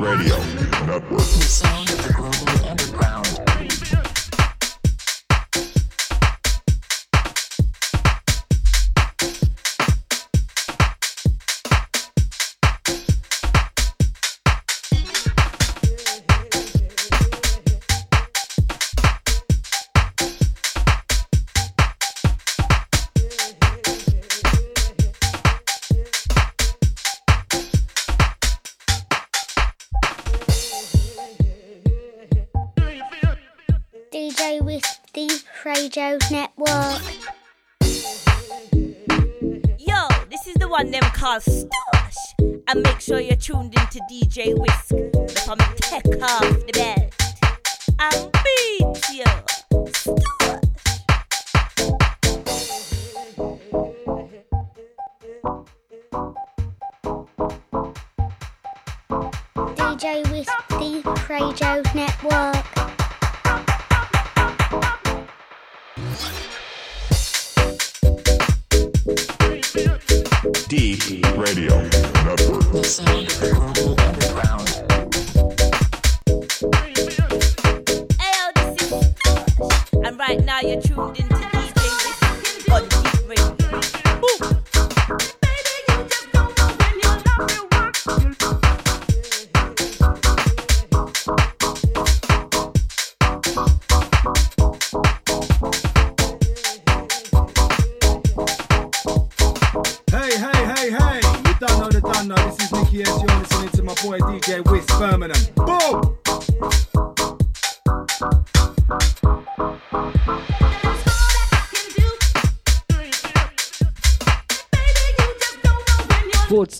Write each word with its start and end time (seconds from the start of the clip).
Radio 0.00 0.36
Network. 0.86 1.89
Into 43.92 44.04
DJ 44.08 44.56
Wisk. 44.56 45.44
From 45.44 45.58
tech 45.78 46.04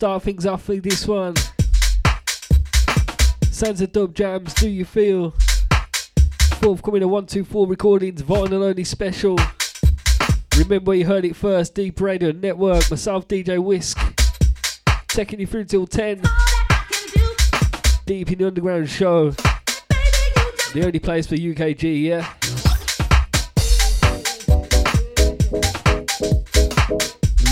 start 0.01 0.23
things 0.23 0.47
off 0.47 0.67
with 0.67 0.83
this 0.83 1.07
one. 1.07 1.35
Sounds 3.51 3.83
of 3.83 3.93
dub 3.93 4.15
jams, 4.15 4.55
do 4.55 4.67
you 4.67 4.87
feel? 4.87 5.35
Forthcoming 6.55 7.03
a 7.03 7.07
124 7.07 7.67
recordings, 7.67 8.23
vinyl 8.23 8.63
only 8.63 8.83
special. 8.83 9.39
Remember 10.57 10.95
you 10.95 11.05
heard 11.05 11.27
it 11.27 11.37
first, 11.37 11.75
D3EP 11.75 12.01
Radio 12.01 12.33
Network, 12.33 12.91
myself 12.91 13.29
DJ 13.29 13.63
Wisk. 13.63 13.99
Taking 15.09 15.39
you 15.39 15.47
through 15.47 15.67
till 15.67 15.87
10 15.87 16.23
deep 18.07 18.33
in 18.33 18.39
the 18.39 18.47
underground 18.47 18.89
show. 18.89 19.33
The 20.73 20.83
only 20.83 20.99
place 20.99 21.27
for 21.27 21.37
UKG, 21.37 22.05
yeah? 22.05 22.27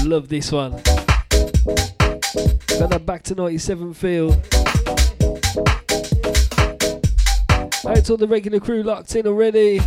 Love 0.02 0.30
this 0.30 0.50
one. 0.50 0.80
Got 2.78 2.90
that 2.90 3.04
back 3.04 3.24
to 3.24 3.34
97 3.34 3.92
feel. 3.92 4.30
Out 7.84 8.10
all 8.10 8.16
the 8.16 8.28
regular 8.28 8.60
crew 8.60 8.84
locked 8.84 9.16
in 9.16 9.26
already. 9.26 9.80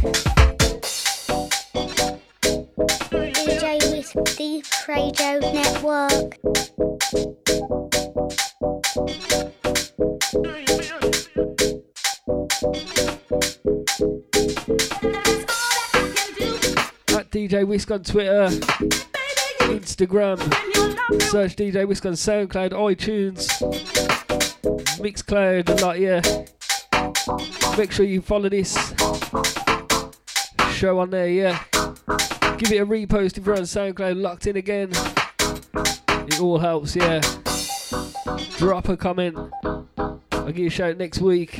DJ 3.13 3.79
with 3.91 4.11
the 4.35 4.61
Radio 4.89 5.39
Network. 5.39 6.37
At 17.17 17.31
DJ 17.31 17.65
Wisk 17.65 17.89
on 17.89 18.03
Twitter, 18.03 18.49
Instagram. 19.69 21.00
Search 21.19 21.55
DJ 21.55 21.87
Wisk 21.87 22.05
on 22.05 22.13
SoundCloud, 22.13 22.71
iTunes, 22.71 23.47
Mixcloud, 24.99 25.69
and 25.69 25.81
like 25.81 25.99
yeah. 25.99 26.21
Make 27.77 27.91
sure 27.91 28.05
you 28.05 28.21
follow 28.21 28.49
this 28.49 28.93
show 30.73 30.99
on 30.99 31.09
there, 31.09 31.27
yeah. 31.27 31.63
Give 32.57 32.71
it 32.71 32.81
a 32.81 32.85
repost 32.85 33.37
if 33.37 33.45
you're 33.45 33.55
on 33.55 33.63
SoundCloud, 33.63 34.21
locked 34.21 34.47
in 34.47 34.55
again. 34.57 34.91
It 36.27 36.39
all 36.39 36.59
helps, 36.59 36.95
yeah. 36.95 37.21
Drop 38.57 38.89
a 38.89 38.97
comment. 38.97 39.37
I'll 40.31 40.47
give 40.47 40.57
you 40.57 40.67
a 40.67 40.69
shout 40.69 40.97
next 40.97 41.19
week. 41.19 41.57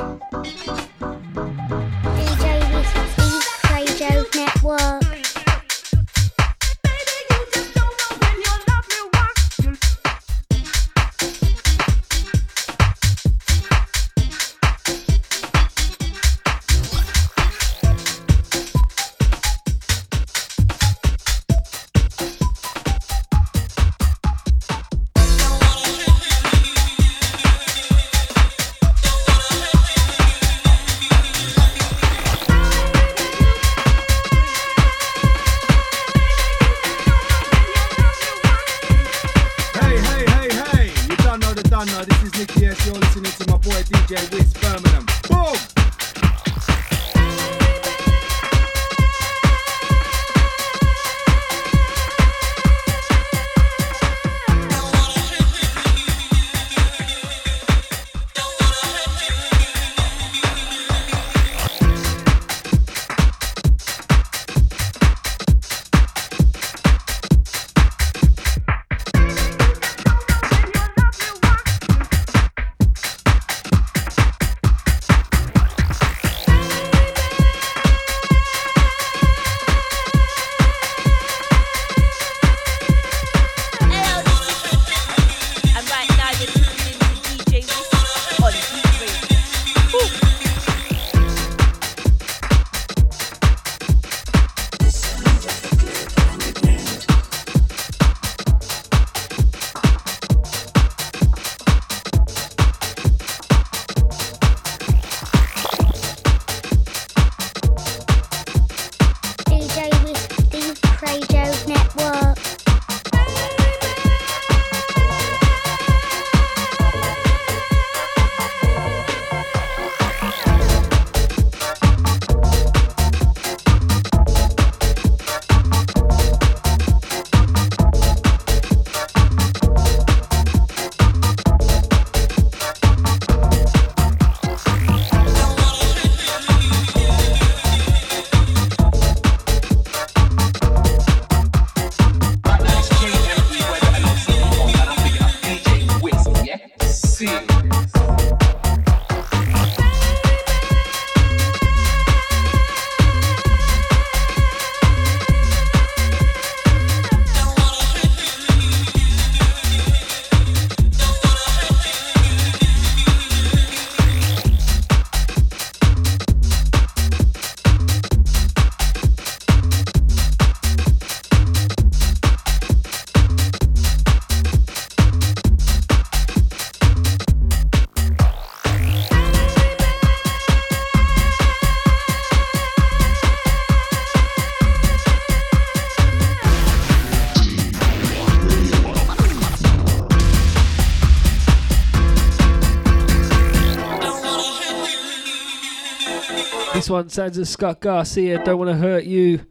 One 196.91 197.07
sounds 197.07 197.37
of 197.37 197.47
Scott 197.47 197.79
Garcia, 197.79 198.43
Don't 198.43 198.59
Want 198.59 198.69
to 198.69 198.75
Hurt 198.75 199.05
You. 199.05 199.45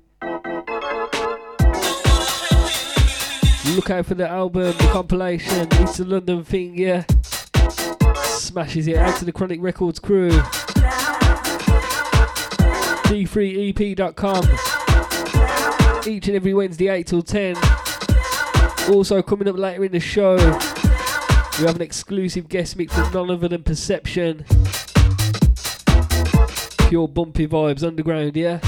Look 3.74 3.88
out 3.88 4.04
for 4.04 4.14
the 4.14 4.28
album, 4.28 4.64
the 4.64 4.88
compilation, 4.92 5.66
it's 5.72 5.98
a 6.00 6.04
London 6.04 6.44
thing, 6.44 6.76
yeah. 6.76 7.04
Smashes 8.24 8.86
it 8.88 8.96
out 8.96 9.16
to 9.18 9.24
the 9.24 9.32
Chronic 9.32 9.62
Records 9.62 9.98
crew. 9.98 10.30
D3EP.com. 13.08 14.44
Each 16.06 16.26
and 16.26 16.36
every 16.36 16.52
Wednesday, 16.52 16.88
8 16.88 17.06
till 17.06 17.22
10. 17.22 17.56
Also, 18.90 19.22
coming 19.22 19.48
up 19.48 19.56
later 19.56 19.84
in 19.86 19.92
the 19.92 20.00
show, 20.00 20.36
we 21.58 21.66
have 21.66 21.76
an 21.76 21.82
exclusive 21.82 22.50
guest 22.50 22.76
mix 22.76 22.94
with 22.94 23.14
none 23.14 23.30
other 23.30 23.48
than 23.48 23.62
Perception 23.62 24.44
pure 26.90 27.06
bumpy 27.06 27.46
vibes 27.46 27.86
underground, 27.86 28.36
yeah? 28.36 28.58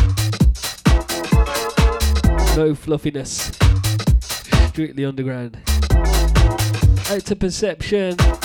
No 2.56 2.72
fluffiness. 2.72 3.50
Strictly 4.68 5.04
underground. 5.04 5.58
Out 7.10 7.26
to 7.26 7.34
Perception. 7.34 8.12
Out 8.20 8.40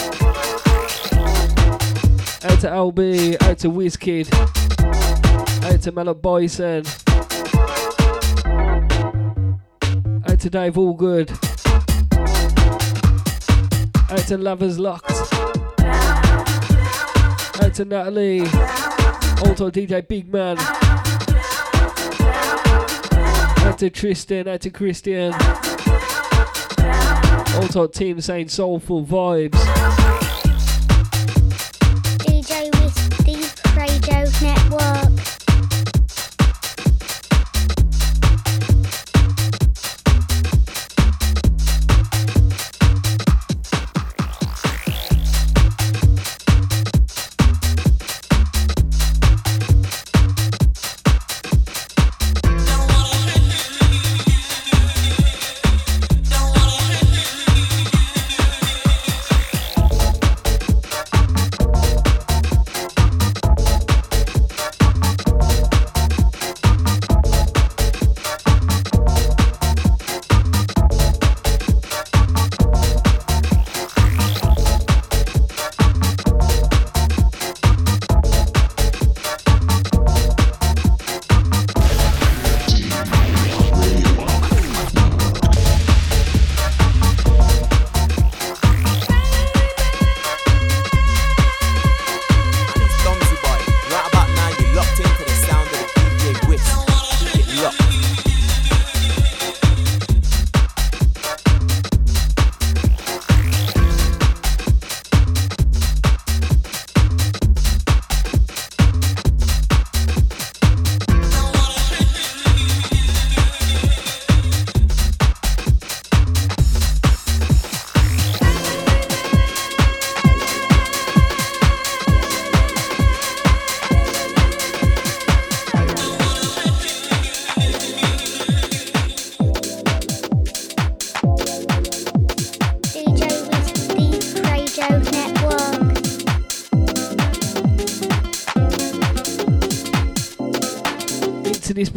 to 2.62 2.69
LB. 2.71 3.39
Out 3.44 3.59
to 3.59 3.69
Wizkid. 3.69 4.33
Out 5.65 5.81
to 5.83 5.91
Malak 5.91 6.23
Bison. 6.23 6.83
Out 10.27 10.39
to 10.39 10.50
Dave 10.50 10.73
Allgood. 10.73 11.30
Out 14.09 14.27
to 14.27 14.38
Lovers 14.39 14.80
Locked. 14.80 15.12
Out 17.62 17.75
to 17.75 17.85
Natalie. 17.85 18.96
Also 19.45 19.69
DJ 19.69 20.07
Big 20.07 20.31
Man. 20.31 20.57
Out 23.66 23.78
to 23.80 23.89
Tristan, 23.89 24.48
out 24.48 24.62
to 24.62 24.69
Christian. 24.69 25.34
Also 27.56 27.88
Team 27.88 28.22
saying 28.22 28.50
soulful 28.50 29.06
vibes. 29.06 30.26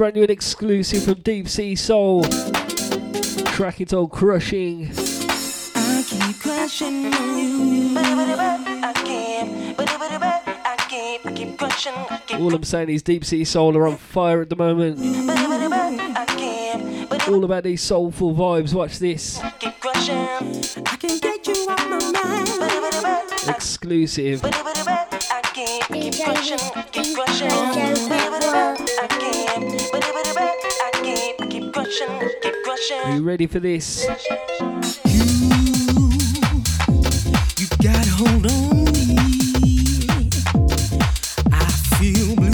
Brand 0.01 0.15
new 0.15 0.23
and 0.23 0.31
exclusive 0.31 1.03
from 1.03 1.21
Deep 1.21 1.47
Sea 1.47 1.77
Soul. 1.77 2.23
Track 3.53 3.83
it 3.83 3.93
all 3.93 4.09
crushing. 4.09 4.91
I 5.75 6.03
keep 6.09 6.41
crushing 6.41 7.13
on 7.13 7.37
you. 7.37 7.99
I 7.99 8.95
keep, 9.05 9.79
I 9.79 10.77
keep, 10.89 11.27
I 11.27 11.33
keep 11.35 11.59
crushing. 11.59 11.93
I 11.93 12.19
keep, 12.27 12.41
All 12.41 12.55
I'm 12.55 12.65
saying 12.65 12.89
is 12.89 13.03
Deep 13.03 13.27
Sea 13.27 13.45
Soul 13.45 13.77
are 13.77 13.89
on 13.89 13.99
fire 13.99 14.41
at 14.41 14.49
the 14.49 14.57
moment. 14.57 14.99
All 17.29 17.45
about 17.45 17.65
these 17.65 17.83
soulful 17.83 18.35
vibes. 18.35 18.73
Watch 18.73 18.99
this. 18.99 19.39
keep 19.59 19.79
Are 32.93 33.15
you 33.15 33.23
ready 33.23 33.47
for 33.47 33.61
this? 33.61 34.05
You 34.05 34.11
got 37.81 38.05
hold 38.09 38.51
on 38.51 38.85
me. 38.85 40.29
I 41.53 41.71
feel 41.99 42.35
blue. 42.35 42.49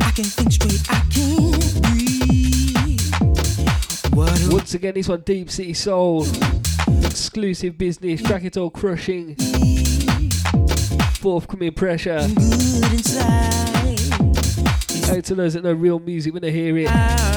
I 0.00 0.10
can't 0.12 0.32
think 0.32 0.52
straight. 0.52 0.80
I 0.88 1.02
can't 1.10 1.82
breathe. 1.82 3.14
What 4.14 4.40
Once 4.50 4.72
again, 4.72 4.94
this 4.94 5.08
one 5.08 5.20
Deep 5.20 5.50
City 5.50 5.74
Soul. 5.74 6.26
Exclusive 7.04 7.76
business, 7.76 8.22
track 8.22 8.44
it 8.44 8.56
all 8.56 8.70
crushing. 8.70 9.36
Forthcoming 11.20 11.72
pressure. 11.72 12.26
Out 15.10 15.24
to 15.24 15.34
those 15.34 15.52
that 15.52 15.60
know 15.62 15.74
real 15.74 15.98
music 15.98 16.32
when 16.32 16.40
they 16.40 16.52
hear 16.52 16.78
it. 16.78 17.33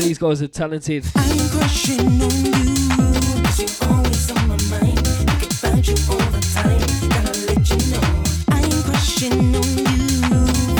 I, 0.00 0.04
These 0.04 0.18
guys 0.18 0.42
are 0.42 0.48
talented. 0.48 1.04
I'm 1.14 1.48
crushing 1.50 2.00
on 2.00 2.30
you. 2.30 2.86
'Cause 3.44 3.58
you're 3.60 3.88
always 3.90 4.30
on 4.30 4.48
my 4.48 4.56
mind. 4.70 5.06
Think 5.06 5.42
about 5.58 5.88
you 5.88 5.96
all 6.10 6.30
the 6.30 6.40
time. 6.54 6.80
Gotta 7.10 7.34
let 7.46 7.70
you 7.70 7.78
know. 7.92 8.06
I'm 8.48 8.70
crushing 8.82 9.56
on 9.56 9.68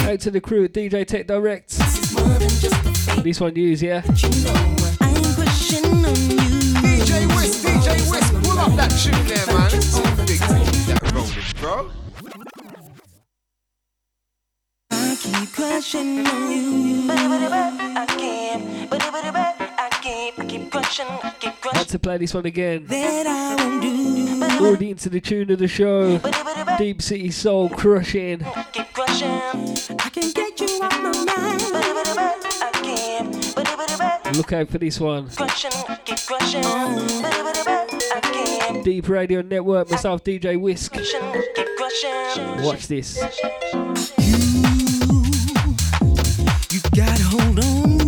you. 0.06 0.10
Out 0.10 0.20
to 0.20 0.30
the 0.30 0.40
crew 0.40 0.64
at 0.64 0.72
DJ 0.72 1.04
Tech 1.04 1.26
Direct. 1.26 1.68
This 1.76 1.98
is 1.98 2.12
more 2.16 2.28
than 2.38 2.48
just 2.48 2.86
a 2.86 2.92
fake. 2.92 3.24
This 3.24 3.40
one 3.40 3.52
news, 3.54 3.82
yeah? 3.82 4.02
You 4.06 4.44
know 4.44 4.52
on. 4.52 4.76
DJ 6.82 7.26
Wisk, 7.36 7.64
DJ 7.66 7.88
Wisk, 8.10 8.32
pull 8.42 8.58
up 8.58 8.72
that 8.76 8.90
tune 9.02 9.26
there, 9.26 9.46
man. 9.46 9.70
Let's 9.70 9.86
see 9.86 10.02
the 10.02 10.24
big 10.26 10.40
that 10.88 11.12
rolling, 11.12 11.44
bro. 11.60 11.90
I 14.90 15.16
keep 15.20 15.52
crushing 15.52 16.26
on 16.26 16.50
you. 16.50 16.59
I 20.90 21.34
keep 21.38 21.60
crushing, 21.60 21.82
keep 21.82 21.86
to 21.86 21.98
play 22.00 22.18
this 22.18 22.34
one 22.34 22.46
again. 22.46 22.84
That 22.86 23.24
I 23.24 23.54
won't 23.62 23.80
do. 23.80 24.42
Already 24.66 24.90
into 24.90 25.08
the 25.08 25.20
tune 25.20 25.48
of 25.52 25.60
the 25.60 25.68
show. 25.68 26.18
Deep 26.78 27.00
City 27.00 27.30
Soul 27.30 27.68
crushing. 27.68 28.44
Keep 28.72 28.92
crushing. 28.92 29.28
I 29.28 30.08
can 30.08 30.32
get 30.32 30.58
you 30.58 30.66
off 30.82 31.00
my 31.00 31.12
mind. 31.12 31.62
Look 34.36 34.52
out 34.52 34.68
for 34.68 34.78
this 34.78 34.98
one. 34.98 35.28
crushing, 35.28 35.70
keep 36.04 36.18
crushing. 36.26 36.64
I 36.64 38.20
keep, 38.82 38.84
D3EP 38.84 39.08
Radio 39.08 39.42
Network, 39.42 39.92
myself, 39.92 40.24
DJ 40.24 40.60
Wisk. 40.60 40.92
crushing, 40.92 41.20
keep 41.54 41.68
crushing. 41.76 42.64
Watch 42.64 42.88
this. 42.88 43.16
You 46.72 46.80
got 46.92 47.20
hold 47.20 47.60
on 47.60 47.99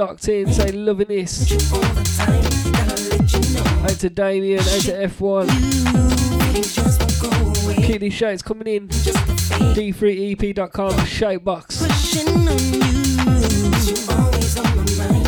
locked 0.00 0.28
in, 0.30 0.50
say 0.50 0.72
loving 0.72 1.08
this. 1.08 1.52
Out 3.82 3.98
to 3.98 4.08
Damien, 4.08 4.60
out 4.60 4.80
to 4.80 5.08
F1. 5.08 5.46
Keep. 7.74 7.84
Kitty 7.84 8.08
Shouts 8.08 8.40
coming 8.40 8.66
in. 8.66 8.88
Just 8.88 9.08
a 9.28 9.36
fake 9.36 9.94
D3EP.com, 9.94 10.92
Shoutbox. 11.00 11.82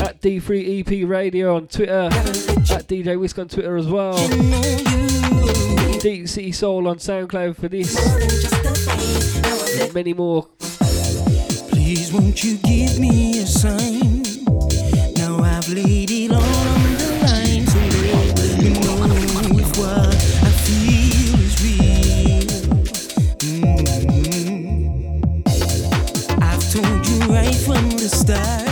At 0.02 0.22
D3EP 0.22 1.06
Radio 1.06 1.54
on 1.54 1.66
Twitter. 1.66 2.08
At 2.10 2.88
DJ 2.88 3.20
Wisk 3.20 3.38
on 3.38 3.48
Twitter 3.48 3.76
as 3.76 3.88
well. 3.88 4.16
Deep 5.98 6.26
City 6.26 6.50
Soul 6.50 6.88
on 6.88 6.96
SoundCloud 6.96 7.56
for 7.56 7.68
this. 7.68 7.94
And 9.82 9.92
many 9.92 10.14
more. 10.14 10.48
Please 11.68 12.10
won't 12.10 12.42
you 12.42 12.56
give 12.56 12.98
me 12.98 13.40
a 13.40 13.46
sign? 13.46 14.11
Now 15.72 15.78
I've 15.78 15.86
laid 15.86 16.32
all 16.32 16.42
on 16.42 16.92
the 16.96 17.08
line, 17.22 17.66
so 17.66 17.78
let 17.78 18.58
know 18.74 19.06
if 19.58 19.70
what 19.78 20.14
I 20.42 20.50
feel 20.64 21.34
is 21.40 21.54
real. 21.64 22.44
Mm. 23.38 23.82
I've 26.42 26.64
told 26.70 27.06
you 27.08 27.18
right 27.32 27.54
from 27.54 27.84
the 27.90 28.08
start, 28.08 28.68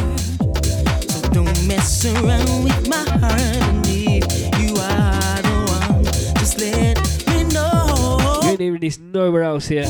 so 1.11 1.21
don't 1.31 1.67
mess 1.67 2.05
around 2.05 2.65
with 2.65 2.89
my 2.89 3.05
heart. 3.19 3.41
And 3.41 3.87
if 3.89 4.25
you 4.61 4.77
are 4.77 5.43
just 6.39 6.59
let 6.61 6.99
me 7.29 7.45
know. 7.45 8.41
You 8.43 8.51
ain't 8.51 8.61
hearing 8.61 8.81
this 8.81 8.99
nowhere 8.99 9.45
else 9.45 9.71
yet. 9.71 9.89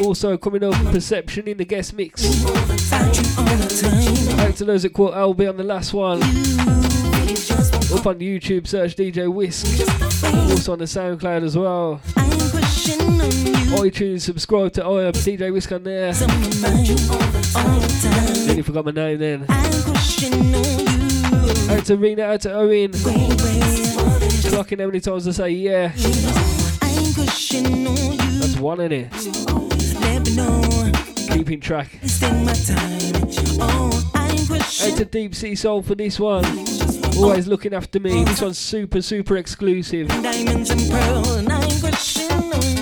Also 0.00 0.36
coming 0.36 0.64
up, 0.64 0.74
Perception 0.92 1.46
in 1.48 1.56
the 1.58 1.64
guest 1.64 1.94
mix. 1.94 2.24
Out 4.40 4.56
to 4.56 4.64
those 4.64 4.82
that 4.82 4.92
caught 4.92 5.14
LB 5.14 5.48
on 5.48 5.56
the 5.56 5.64
last 5.64 5.92
one. 5.92 6.22
Up 6.22 8.06
on 8.06 8.18
YouTube, 8.18 8.66
search 8.66 8.96
DJ 8.96 9.32
Wisk. 9.32 9.66
Also 10.50 10.72
on 10.72 10.78
the 10.78 10.86
SoundCloud 10.86 11.42
as 11.44 11.56
well. 11.56 12.00
ITunes, 13.76 14.22
subscribe 14.22 14.72
to 14.72 14.84
I 14.84 15.10
DJ 15.12 15.52
Wisk 15.52 15.72
on 15.72 15.82
there. 15.82 16.12
Nearly 18.46 18.62
forgot 18.62 18.84
my 18.84 18.90
name 18.92 19.18
then. 19.18 19.46
Out 21.70 21.84
to 21.86 21.96
Rena, 21.96 22.22
out 22.24 22.40
to 22.42 22.52
Owen. 22.52 22.92
Clocking 24.52 24.80
how 24.80 24.86
many 24.86 25.00
times 25.00 25.28
I 25.28 25.30
say 25.32 25.50
yeah. 25.50 25.92
That's 28.38 28.56
one 28.56 28.80
in 28.80 28.92
it. 28.92 29.61
Me 30.24 30.36
know. 30.36 30.92
Keeping 31.30 31.60
track. 31.60 31.98
Spend 32.04 32.46
my 32.46 32.52
time. 32.52 33.28
Oh, 33.60 34.10
pushing. 34.46 34.96
to 34.96 35.04
Deep 35.04 35.34
Sea 35.34 35.54
Soul 35.54 35.82
for 35.82 35.94
this 35.94 36.20
one. 36.20 36.44
Always 37.16 37.46
looking 37.46 37.74
after 37.74 37.98
me. 37.98 38.24
This 38.24 38.40
one's 38.40 38.58
super, 38.58 39.02
super 39.02 39.36
exclusive. 39.36 40.08
Diamonds 40.08 40.70
and 40.70 40.90
pearls, 40.90 41.36
and 41.36 41.52
I'm 41.52 42.81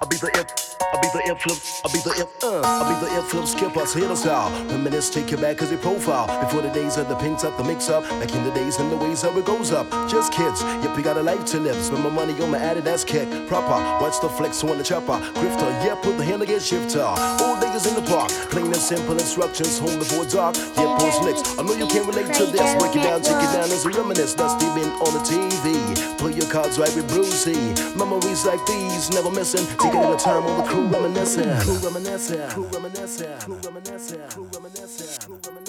I'll 0.00 0.08
be 0.08 0.16
the. 0.16 0.30
Inf, 0.38 0.70
I'll 0.92 1.00
be 1.00 1.08
the 1.12 1.28
influence, 1.28 1.82
I'll 1.84 1.92
be 1.92 1.98
the 2.00 2.10
inf, 2.18 2.42
uh, 2.42 2.60
I'll 2.64 3.00
be 3.00 3.06
the 3.06 3.14
influence, 3.14 3.52
skip 3.52 3.76
us, 3.76 3.94
hit 3.94 4.10
us 4.10 4.26
out. 4.26 4.50
Reminisce, 4.70 5.10
take 5.10 5.30
you 5.30 5.36
back 5.36 5.62
as 5.62 5.70
your 5.70 5.78
profile. 5.80 6.26
Before 6.40 6.62
the 6.62 6.70
days 6.70 6.96
of 6.96 7.08
the 7.08 7.14
pinks 7.16 7.44
up, 7.44 7.56
the 7.56 7.64
mix 7.64 7.88
up. 7.88 8.02
Back 8.02 8.34
in 8.34 8.42
the 8.44 8.50
days 8.50 8.78
and 8.78 8.90
the 8.90 8.96
ways 8.96 9.22
how 9.22 9.36
it 9.36 9.44
goes 9.44 9.70
up. 9.72 9.88
Just 10.10 10.32
kids, 10.32 10.62
yep, 10.82 10.96
we 10.96 11.02
got 11.02 11.16
a 11.16 11.22
life 11.22 11.44
to 11.46 11.60
live. 11.60 11.76
Spend 11.82 12.02
my 12.02 12.10
money 12.10 12.32
on 12.42 12.50
my 12.50 12.58
Adidas 12.58 13.06
kick. 13.06 13.28
Proper, 13.46 13.78
watch 14.02 14.20
the 14.20 14.28
flex 14.28 14.64
on 14.64 14.78
the 14.78 14.84
chopper. 14.84 15.18
Grifter, 15.38 15.70
yeah, 15.84 15.94
put 16.02 16.16
the 16.16 16.24
hand 16.24 16.42
against 16.42 16.66
shifter. 16.66 17.02
Old 17.02 17.60
niggas 17.70 17.88
in 17.88 17.94
the 17.94 18.10
park, 18.10 18.30
plain 18.50 18.66
and 18.66 18.76
simple 18.76 19.14
instructions, 19.14 19.78
home 19.78 19.98
before 19.98 20.24
dark. 20.24 20.56
Yeah, 20.76 20.96
post 20.98 21.22
licks. 21.22 21.58
I 21.58 21.62
know 21.62 21.74
you 21.74 21.86
can't 21.86 22.06
relate 22.06 22.32
to 22.34 22.46
this. 22.46 22.74
Break 22.78 22.96
it 22.96 23.02
down, 23.02 23.22
take 23.22 23.36
it 23.36 23.52
down 23.52 23.70
as 23.70 23.86
a 23.86 23.90
reminisce. 23.90 24.34
Dusty 24.34 24.66
been 24.74 24.90
on 25.06 25.14
the 25.14 25.22
TV. 25.22 26.18
Play 26.18 26.32
your 26.32 26.50
cards 26.50 26.78
right 26.78 26.94
with 26.94 27.08
Brucey. 27.08 27.58
Memories 27.96 28.44
like 28.44 28.64
these, 28.66 29.10
never 29.10 29.30
missing. 29.30 29.66
Taking 29.78 30.02
in 30.02 30.10
the 30.10 30.16
time 30.16 30.44
on 30.44 30.58
the 30.58 30.64
crew 30.64 30.86
reminiscing. 30.86 31.50
Crew 31.60 31.78
reminiscing. 31.78 32.48
Crew 32.50 32.66
reminiscing. 32.72 33.38
Crew 33.38 33.58
reminiscing. 33.62 34.20
Crew 34.30 34.48
reminiscing. 34.52 35.18
Crew 35.20 35.38
reminiscing. 35.44 35.59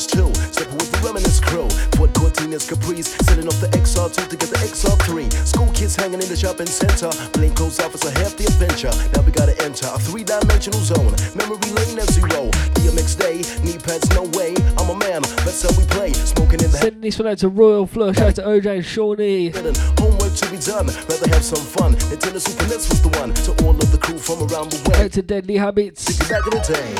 I'm 0.00 0.24
on 0.24 0.32
the 0.32 0.32
verse 0.32 0.32
too. 0.32 0.32
Stepping 0.52 0.78
with 0.78 0.92
the 0.92 0.98
reminisce 1.04 1.40
crew. 1.40 1.68
Ford 1.96 2.12
Cortinas 2.14 2.68
Caprice. 2.68 3.08
Setting 3.26 3.46
off 3.46 3.60
the 3.60 3.68
XR2 3.68 4.28
to 4.28 4.36
get 4.36 4.48
the 4.48 4.56
XR3. 4.56 5.32
School 5.46 5.72
kids 5.72 5.96
hanging 5.96 6.22
in 6.22 6.28
the 6.28 6.36
shopping 6.36 6.66
center. 6.66 7.10
Blink 7.32 7.56
goes 7.56 7.78
off, 7.80 7.94
it's 7.94 8.04
a 8.04 8.10
hefty 8.18 8.44
adventure. 8.44 8.92
Now 9.12 9.22
we 9.22 9.32
gotta 9.32 9.56
enter 9.62 9.88
a 9.92 9.98
three 9.98 10.24
dimensional 10.24 10.80
zone. 10.80 11.14
Memory 11.36 11.70
lane 11.72 11.98
at 11.98 12.08
zero. 12.10 12.50
DMX 12.80 13.18
day, 13.18 13.42
knee 13.64 13.78
pads, 13.78 14.08
no 14.14 14.24
way. 14.36 14.54
I'm 14.78 14.88
a 14.90 14.96
man, 14.96 15.22
that's 15.44 15.62
how 15.62 15.72
we 15.76 15.84
play. 15.86 16.12
Smoking 16.12 16.60
in 16.64 16.70
the 16.70 16.78
Sending 16.78 17.00
this 17.00 17.18
one 17.18 17.28
out 17.28 17.38
to 17.38 17.48
Royal 17.48 17.86
Flush, 17.86 18.18
out 18.18 18.34
to 18.36 18.42
OJ 18.42 18.80
and 18.80 18.84
Shawnee. 18.84 19.50
Homework 19.98 20.32
to 20.34 20.46
be 20.50 20.58
done. 20.58 20.86
Rather 21.08 21.28
have 21.28 21.44
some 21.44 21.64
fun. 21.64 21.94
Nintendo 22.08 22.40
Super 22.40 22.66
NES 22.68 22.88
was 22.88 23.02
the 23.02 23.12
one. 23.20 23.34
To 23.44 23.52
all 23.64 23.76
of 23.76 23.90
the 23.92 23.98
crew 23.98 24.18
from 24.18 24.40
around 24.48 24.72
the 24.72 24.80
way. 24.90 25.04
Out 25.04 25.12
to 25.12 25.22
Deadly 25.22 25.56
Habits. 25.56 26.18
Back 26.28 26.46
in 26.46 26.56
the 26.56 26.64
day. 26.64 26.90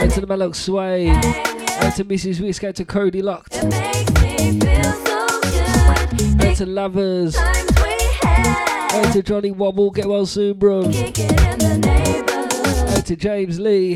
Out 0.00 0.10
to 0.12 0.20
the 0.20 0.26
Malloc 0.26 0.54
Sway. 0.54 1.59
Out 1.82 1.96
to 1.96 2.04
Mrs. 2.04 2.40
Wisk. 2.40 2.64
Out 2.64 2.76
to 2.76 2.84
Cody 2.84 3.22
Locked. 3.22 3.56
It 3.56 3.64
makes 3.66 4.10
me 4.22 4.60
feel 4.60 4.92
so 4.92 5.40
good. 5.40 6.46
Out 6.46 6.56
to 6.56 6.66
Lovers. 6.66 7.34
Times 7.34 7.70
we 7.82 7.96
had. 8.20 9.06
Out 9.06 9.12
to 9.12 9.22
Johnny 9.22 9.50
Wobble. 9.50 9.90
Get 9.90 10.06
well 10.06 10.26
soon, 10.26 10.58
bro. 10.58 10.90
Kick 10.90 11.18
it 11.18 11.30
in 11.30 11.58
the 11.58 11.78
neighborhood. 11.78 12.98
Out 12.98 13.06
to 13.06 13.16
James 13.16 13.58
Lee. 13.58 13.94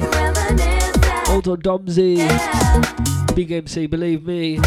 Hold 1.27 1.49
on, 1.49 1.63
Domsey. 1.63 2.17
Big 3.35 3.53
MC, 3.53 3.87
believe 3.87 4.27
me. 4.27 4.61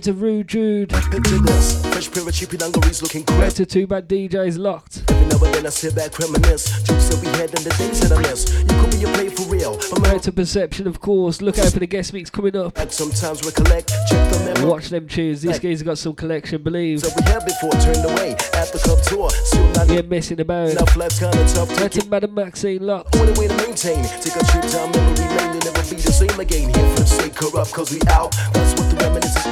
Out 0.00 0.04
to 0.04 0.12
Rude 0.14 0.48
Jude. 0.48 0.90
Fresh 0.92 2.10
pair 2.10 2.26
of 2.26 2.32
cheapy 2.32 2.56
dungarees 2.56 3.02
looking 3.02 3.20
Out 3.20 3.36
crisp. 3.36 3.56
to 3.58 3.66
Two 3.66 3.86
Bad 3.86 4.08
DJs 4.08 4.56
Locked. 4.56 5.02
Every 5.10 5.26
now 5.26 5.44
and 5.44 5.54
then 5.54 5.66
I 5.66 5.68
sit 5.68 5.94
back, 5.94 6.18
reminisce. 6.18 6.82
Jokes 6.84 7.10
that 7.10 7.20
we 7.20 7.26
had 7.36 7.52
and 7.54 7.64
the 7.66 7.74
things 7.74 8.00
that 8.00 8.12
I 8.16 8.22
miss. 8.22 8.48
You 8.48 8.80
could 8.80 8.90
be 8.92 9.04
a 9.04 9.12
play 9.12 9.28
for 9.28 9.42
real. 9.52 9.78
Out 10.06 10.22
to 10.22 10.32
Perception, 10.32 10.86
of 10.86 11.02
course. 11.02 11.42
Look 11.42 11.58
out 11.58 11.70
for 11.74 11.80
the 11.80 11.86
guest 11.86 12.14
mix 12.14 12.30
coming 12.30 12.56
up. 12.56 12.72
back 12.76 12.92
sometimes 12.92 13.44
recollect. 13.44 13.92
Check 14.08 14.32
the 14.32 14.38
memory. 14.42 14.64
Watch 14.70 14.88
them 14.88 15.06
tunes. 15.06 15.42
These 15.42 15.58
guys 15.58 15.80
have 15.80 15.86
got 15.86 15.98
some 15.98 16.14
collection, 16.14 16.62
believe. 16.62 17.02
That 17.02 17.12
we 17.14 17.22
had 17.30 17.44
before 17.44 17.72
turned 17.84 18.02
away 18.08 18.32
at 18.56 18.72
the 18.72 18.80
club 18.82 19.02
tour. 19.04 19.28
Not 19.74 19.86
Yeah, 19.90 20.00
messing 20.08 20.40
about. 20.40 20.70
enough 20.70 20.96
life's 20.96 21.18
kinda 21.18 21.36
tough 21.52 21.68
to 21.76 21.84
Out 21.84 21.92
to 21.92 22.08
Madam 22.08 22.32
Maxine 22.32 22.86
Locked. 22.86 23.16
Only 23.16 23.34
way 23.38 23.48
to 23.48 23.56
maintain. 23.58 24.02
Take 24.24 24.34
a 24.36 24.44
trip 24.48 24.64
down 24.72 24.92
memory 24.92 25.28
lane 25.36 25.60
and 25.60 25.64
never 25.66 25.82
be 25.84 25.96
the 26.00 26.10
same 26.10 26.40
again. 26.40 26.72
Here 26.72 26.88
for 26.96 27.00
the 27.00 27.06
sake 27.06 27.34
corrupt, 27.34 27.72
cause 27.72 27.90
we 27.92 28.00
out. 28.08 28.32
That's 28.54 28.72
what 28.80 28.88
the 28.88 28.89
reminisce 28.89 28.89
is 28.89 28.89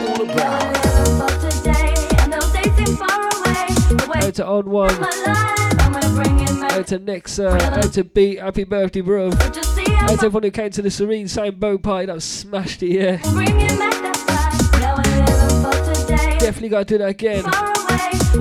all 0.06 0.22
about. 0.22 0.76
About 1.08 1.50
today, 1.50 1.94
and 2.18 2.32
those 2.32 2.52
days 2.52 2.74
seem 2.76 2.96
far 2.96 3.20
away. 3.20 3.66
The 3.88 4.10
way 4.12 4.26
Out 4.26 4.34
to 4.34 4.46
On 4.46 4.70
One. 4.70 5.00
my 5.00 5.08
life, 5.26 5.80
I'm 5.80 5.92
gonna 5.92 6.14
bring 6.14 6.40
it 6.40 6.60
back. 6.60 6.72
Out 6.72 6.86
to 6.88 6.98
Nexa. 6.98 7.60
Out 7.60 7.92
to 7.94 8.04
Beat. 8.04 8.40
Happy 8.40 8.64
birthday, 8.64 9.00
bro. 9.00 9.30
Just 9.30 9.74
see 9.74 9.90
how 9.92 10.04
Out 10.04 10.08
to 10.20 10.26
everyone 10.26 10.42
who 10.44 10.50
came 10.50 10.70
to 10.70 10.82
the 10.82 10.90
Serene 10.90 11.28
Same 11.28 11.54
Boat 11.54 11.82
Party 11.82 12.06
that 12.06 12.14
was 12.14 12.24
smashed 12.24 12.82
it, 12.82 12.92
yeah. 12.92 13.16
bring 13.32 13.60
it 13.60 13.78
back 13.78 13.92
that 14.02 14.16
vibe. 14.26 14.80
Now 14.80 14.94
I 14.96 15.02
live 15.02 15.64
about 15.64 15.94
today, 15.96 16.38
Definitely 16.38 16.68
gotta 16.68 16.84
do 16.84 16.98
that 16.98 17.08
again. 17.08 17.44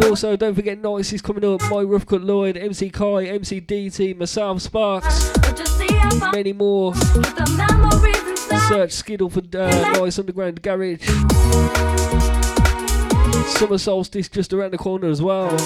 Also, 0.04 0.36
don't 0.36 0.54
forget 0.54 0.78
Nice 0.80 1.14
is 1.14 1.22
coming 1.22 1.46
up. 1.46 1.62
My 1.62 1.84
Roughcut 1.84 2.24
Lloyd, 2.24 2.58
MC 2.58 2.90
Kai, 2.90 3.26
MC 3.26 3.62
DT, 3.62 4.18
myself, 4.18 4.62
Sparks, 4.62 5.32
But 5.40 5.56
just 5.56 5.78
see 5.78 5.94
how 5.94 6.10
far 6.12 6.32
many 6.34 6.54
more. 6.54 6.94
Search 8.68 8.92
Skiddle 8.92 9.30
for 9.30 9.40
uh, 9.40 9.94
Nice 9.94 10.20
Underground 10.20 10.62
Garage. 10.62 11.08
Summer 13.58 13.78
Solstice 13.78 14.28
just 14.28 14.52
around 14.52 14.72
the 14.72 14.78
corner 14.78 15.08
as 15.08 15.22
well. 15.22 15.58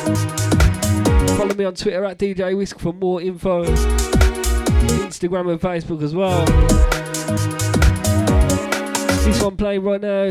Follow 1.36 1.56
me 1.56 1.66
on 1.66 1.74
Twitter 1.74 2.06
at 2.06 2.20
DJ 2.20 2.56
Wisk 2.56 2.78
for 2.78 2.94
more 2.94 3.20
info. 3.20 3.66
Instagram 3.66 5.52
and 5.52 5.60
Facebook 5.60 6.04
as 6.04 6.14
well. 6.14 6.46
This 9.24 9.42
one 9.42 9.58
playing 9.58 9.84
right 9.84 10.00
now. 10.00 10.30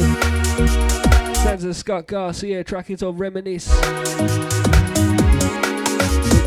Sounds 1.34 1.64
of 1.64 1.74
Scott 1.74 2.06
Garcia 2.06 2.62
track 2.62 2.88
it 2.90 3.02
on 3.02 3.16
Reminisce. 3.16 3.68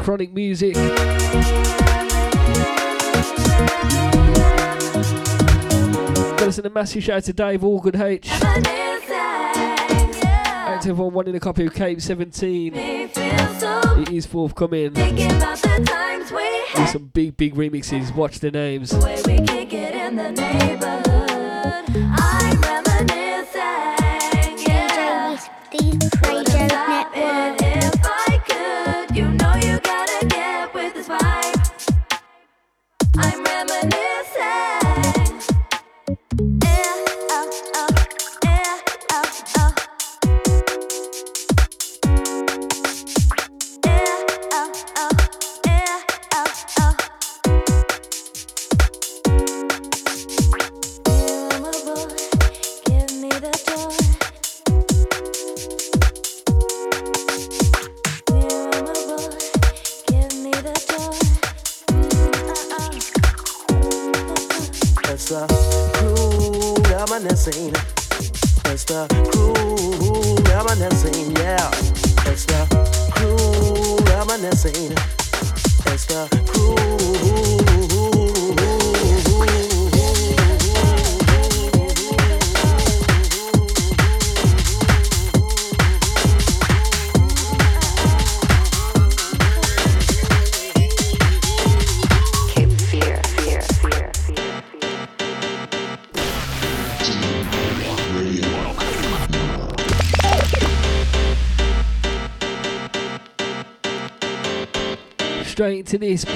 Chronic 0.01 0.33
music. 0.33 0.77
Gotta 6.43 6.51
send 6.51 6.65
a 6.65 6.69
massive 6.71 7.01
shout 7.01 7.17
out 7.19 7.23
to 7.23 7.31
Dave 7.31 7.63
Organ 7.63 8.01
H. 8.01 8.29
Reminiscing, 8.41 9.15
yeah. 10.21 10.73
Out 10.75 10.81
to 10.81 10.89
everyone 10.89 11.13
wanting 11.13 11.35
a 11.37 11.39
copy 11.39 11.65
of 11.65 11.73
Cape 11.73 12.01
17. 12.01 12.73
Me 12.73 13.07
feel 13.07 13.53
so 13.53 14.01
It 14.01 14.09
is 14.09 14.25
forthcoming. 14.25 14.93
Thinking 14.93 15.31
about 15.31 15.57
the 15.59 15.85
times 15.87 16.31
we 16.31 16.35
With 16.39 16.67
had. 16.67 16.85
some 16.87 17.05
big, 17.05 17.37
big 17.37 17.55
remixes. 17.55 18.13
Watch 18.13 18.41
the 18.41 18.51
names. 18.51 18.89
The 18.89 18.99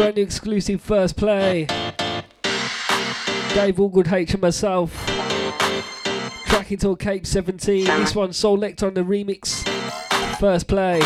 brand 0.07 0.15
new 0.15 0.23
exclusive 0.23 0.79
first 0.79 1.17
play. 1.17 1.65
Dave 3.53 3.75
Allgood 3.75 4.09
H 4.09 4.31
and 4.35 4.41
myself. 4.41 5.05
Track 6.45 6.71
until 6.71 6.95
Cape 6.95 7.25
17. 7.25 7.83
This 7.83 8.15
one 8.15 8.31
Soul 8.31 8.63
on 8.63 8.93
the 8.93 9.01
remix. 9.01 9.67
First 10.39 10.69
play. 10.69 11.01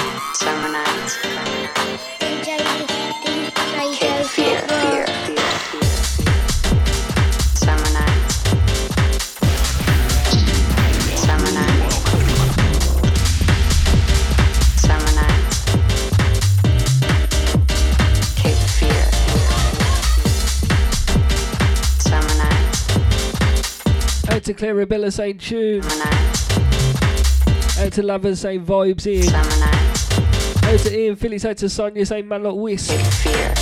Clarabella 24.61 25.11
saying 25.11 25.39
tune. 25.39 25.81
Summer 25.81 26.05
nights. 26.05 27.79
Out 27.79 27.93
to 27.93 28.03
Lovers 28.03 28.41
saying 28.41 28.63
vibes 28.63 29.07
in. 29.07 29.23
Summer. 29.23 30.71
Out 30.71 30.79
to 30.81 30.95
Ian 30.95 31.15
Phillips. 31.15 31.45
Out 31.45 31.57
to 31.57 31.67
Sonia 31.67 32.05
saying 32.05 32.27
man 32.27 32.43
like 32.43 32.53
Wisk. 32.53 32.91
Cape 32.91 33.01
Fear. 33.01 33.53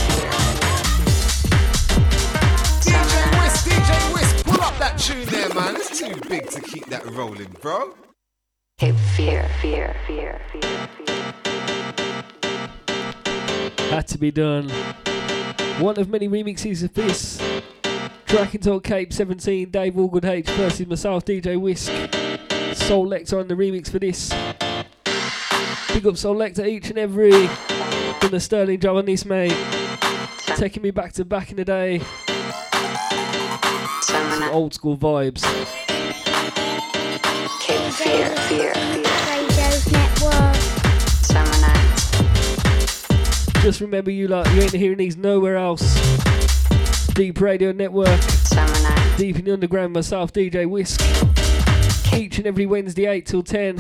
DJ 2.84 3.40
Wisk, 3.40 3.66
DJ 3.66 4.14
Wisk, 4.14 4.46
pull 4.46 4.62
up 4.62 4.78
that 4.78 4.98
tune 5.00 5.26
there, 5.28 5.48
man. 5.54 5.78
It's 5.78 5.98
too 5.98 6.14
big 6.28 6.50
to 6.50 6.60
keep 6.60 6.86
that 6.88 7.06
rolling, 7.12 7.56
bro. 7.62 7.96
Cape 8.78 8.96
Fear, 9.16 9.48
fear, 9.62 9.96
fear, 10.06 10.42
fear, 10.52 10.90
fear. 10.98 11.34
Had 13.90 14.06
to 14.10 14.18
be 14.18 14.32
done. 14.32 14.70
One 15.80 15.98
of 15.98 16.10
many 16.10 16.28
remixes 16.28 16.84
of 16.84 16.94
this. 16.94 17.40
Track 18.30 18.54
until 18.54 18.80
Cape 18.80 19.12
17. 19.12 19.72
Dave 19.72 19.96
Allgood 19.96 20.24
H 20.24 20.48
versus 20.52 20.86
myself, 20.86 21.26
DJ 21.26 21.60
Wisk. 21.60 21.88
Soul 22.78 23.08
Lecter 23.08 23.40
on 23.40 23.48
the 23.48 23.56
remix 23.56 23.90
for 23.90 23.98
this. 23.98 24.30
Big 25.92 26.06
up 26.06 26.16
Soul 26.16 26.36
Lecter 26.36 26.64
each 26.68 26.92
and 26.92 27.00
every. 27.00 27.32
Done 27.32 28.36
a 28.36 28.40
sterling 28.40 28.80
job 28.80 28.98
on 28.98 29.06
this, 29.06 29.26
mate. 29.26 29.58
Taking 30.58 30.84
me 30.84 30.92
back 30.92 31.12
to 31.14 31.26
back 31.26 31.50
in 31.50 31.58
the 31.58 31.66
day. 31.66 32.02
Some 34.02 34.44
old 34.52 34.76
school 34.76 34.96
vibes. 34.96 35.42
Just 43.64 43.82
remember 43.82 44.12
you 44.12 44.28
lot, 44.28 44.46
you 44.54 44.62
ain't 44.62 44.72
hearing 44.72 45.00
these 45.00 45.18
nowhere 45.18 45.58
else. 45.58 46.19
D3EP 47.20 47.42
Radio 47.42 47.72
Network, 47.74 48.08
nights. 48.08 49.18
Deep 49.18 49.38
in 49.38 49.44
the 49.44 49.52
Underground, 49.52 49.92
myself, 49.92 50.32
DJ 50.32 50.66
Wisk. 50.66 51.02
Each 52.14 52.38
and 52.38 52.48
every 52.48 52.66
Wednesday, 52.66 53.08
8 53.08 53.26
till 53.26 53.44
10. 53.44 53.78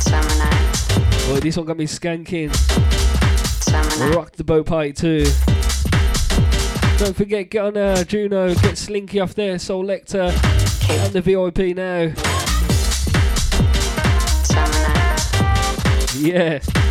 Summer 0.00 0.28
nights. 0.38 1.26
Boy, 1.26 1.40
this 1.40 1.58
one 1.58 1.66
got 1.66 1.76
me 1.76 1.84
skanking. 1.84 2.48
Nights. 3.70 4.16
Rock 4.16 4.32
the 4.32 4.44
boat 4.44 4.64
party 4.64 4.94
too. 4.94 5.26
Don't 6.96 7.14
forget, 7.14 7.50
get 7.50 7.62
on 7.62 7.76
uh, 7.76 8.02
Juno, 8.04 8.54
get 8.54 8.78
Slinky 8.78 9.20
off 9.20 9.34
there, 9.34 9.58
Soul 9.58 9.84
Lecter, 9.84 10.32
and 10.88 11.12
the 11.12 11.20
VIP 11.20 11.76
now. 11.76 12.14
Nights. 16.06 16.16
Yeah. 16.16 16.81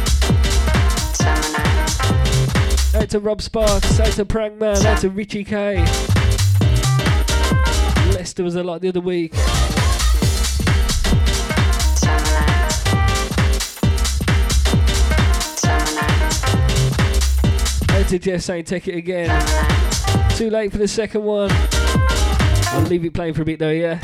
To 3.11 3.19
Rob 3.19 3.41
Sparks, 3.41 3.99
out 3.99 4.13
to 4.13 4.23
Prankman, 4.23 4.85
out 4.85 5.01
to 5.01 5.09
Richie 5.09 5.43
K. 5.43 5.79
Lester 8.13 8.41
was 8.41 8.55
a 8.55 8.63
lot 8.63 8.79
the 8.79 8.87
other 8.87 9.01
week. 9.01 9.33
Out 17.89 18.07
to 18.07 18.17
Jess 18.17 18.45
saying 18.45 18.63
take 18.63 18.87
it 18.87 18.95
again. 18.95 19.27
Too 20.37 20.49
late 20.49 20.71
for 20.71 20.77
the 20.77 20.87
second 20.87 21.25
one. 21.25 21.51
I'll 21.51 22.83
leave 22.83 23.03
it 23.03 23.13
playing 23.13 23.33
for 23.33 23.41
a 23.41 23.45
bit 23.45 23.59
though, 23.59 23.71
yeah. 23.71 23.99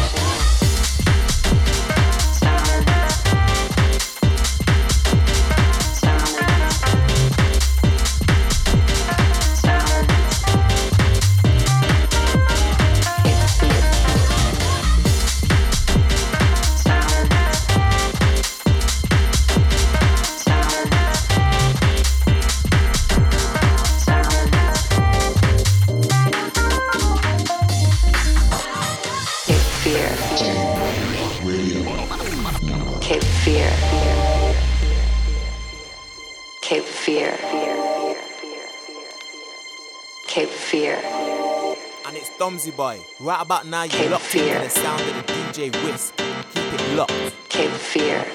It's 42.67 42.75
Domsy 42.75 42.77
Boy. 42.77 42.99
Right 43.19 43.41
about 43.41 43.65
now, 43.65 43.83
you're 43.83 43.91
Cape 43.91 44.11
locked 44.11 44.35
into 44.35 44.45
Fear. 44.45 44.61
the 44.61 44.69
sound 44.69 45.01
of 45.01 45.07
the 45.07 45.33
DJ 45.33 45.83
Wisk. 45.85 46.15
Keep 46.17 46.73
it 46.73 46.95
locked. 46.95 47.33
Cape 47.49 47.71
Fear. 47.71 48.25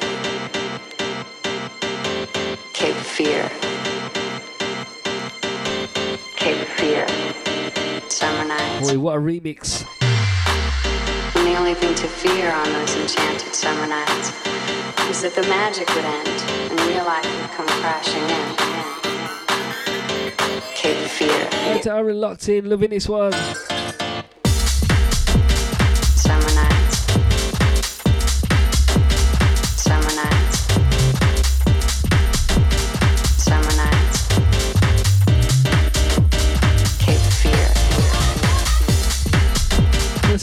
Cape 2.73 2.97
Fear. 2.97 3.51
Cape 6.37 6.68
Fear. 6.79 7.07
Summer 8.09 8.45
nights. 8.49 8.90
Boy, 8.90 8.99
what 8.99 9.16
a 9.16 9.21
remix. 9.21 9.87
And 11.35 11.47
the 11.47 11.57
only 11.57 11.75
thing 11.75 11.95
to 11.95 12.09
fear 12.09 12.53
on 12.53 12.73
those 12.73 12.97
enchanted 12.97 13.55
summer 13.55 13.87
nights 13.87 14.29
is 15.11 15.23
that 15.23 15.35
the 15.35 15.42
magic 15.42 15.88
would 15.95 16.05
end 16.05 16.29
and 16.71 16.81
real 16.88 17.05
life 17.05 17.25
would 17.25 17.51
come 17.51 17.66
crashing 17.81 18.23
in. 18.23 18.57
Cape 20.75 21.09
Fear. 21.09 21.49
Out 21.75 21.83
to 21.83 21.95
Aaron 21.95 22.21
locked 22.21 22.49
in, 22.49 22.68
loving 22.68 22.90
this 22.90 23.09
one. 23.09 23.33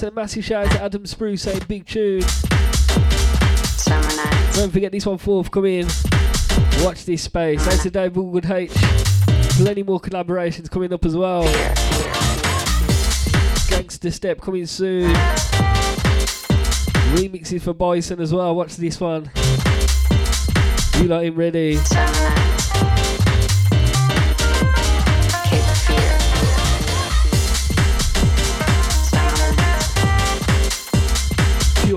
Let's 0.01 0.13
a 0.13 0.15
massive 0.15 0.45
shout 0.45 0.65
out 0.65 0.71
to 0.71 0.81
Adam 0.81 1.05
Spruce 1.05 1.41
saying 1.41 1.63
big 1.67 1.85
tune. 1.85 2.21
Don't 4.53 4.71
forget 4.71 4.93
this 4.93 5.05
one 5.05 5.17
forthcoming. 5.17 5.87
Watch 6.79 7.03
this 7.03 7.23
space. 7.23 7.67
Out 7.67 7.81
to 7.81 7.89
Dave 7.89 8.15
Woodward 8.15 8.49
H. 8.49 8.71
Plenty 9.57 9.83
more 9.83 9.99
collaborations 9.99 10.71
coming 10.71 10.93
up 10.93 11.03
as 11.03 11.17
well. 11.17 11.43
Gangster 13.67 14.09
Step 14.09 14.39
coming 14.39 14.67
soon. 14.67 15.13
Remixes 17.17 17.61
for 17.61 17.73
Bison 17.73 18.21
as 18.21 18.33
well. 18.33 18.55
Watch 18.55 18.77
this 18.77 19.01
one. 19.01 19.29
You 20.95 21.09
lot 21.09 21.25
in 21.25 21.35
ready. 21.35 21.77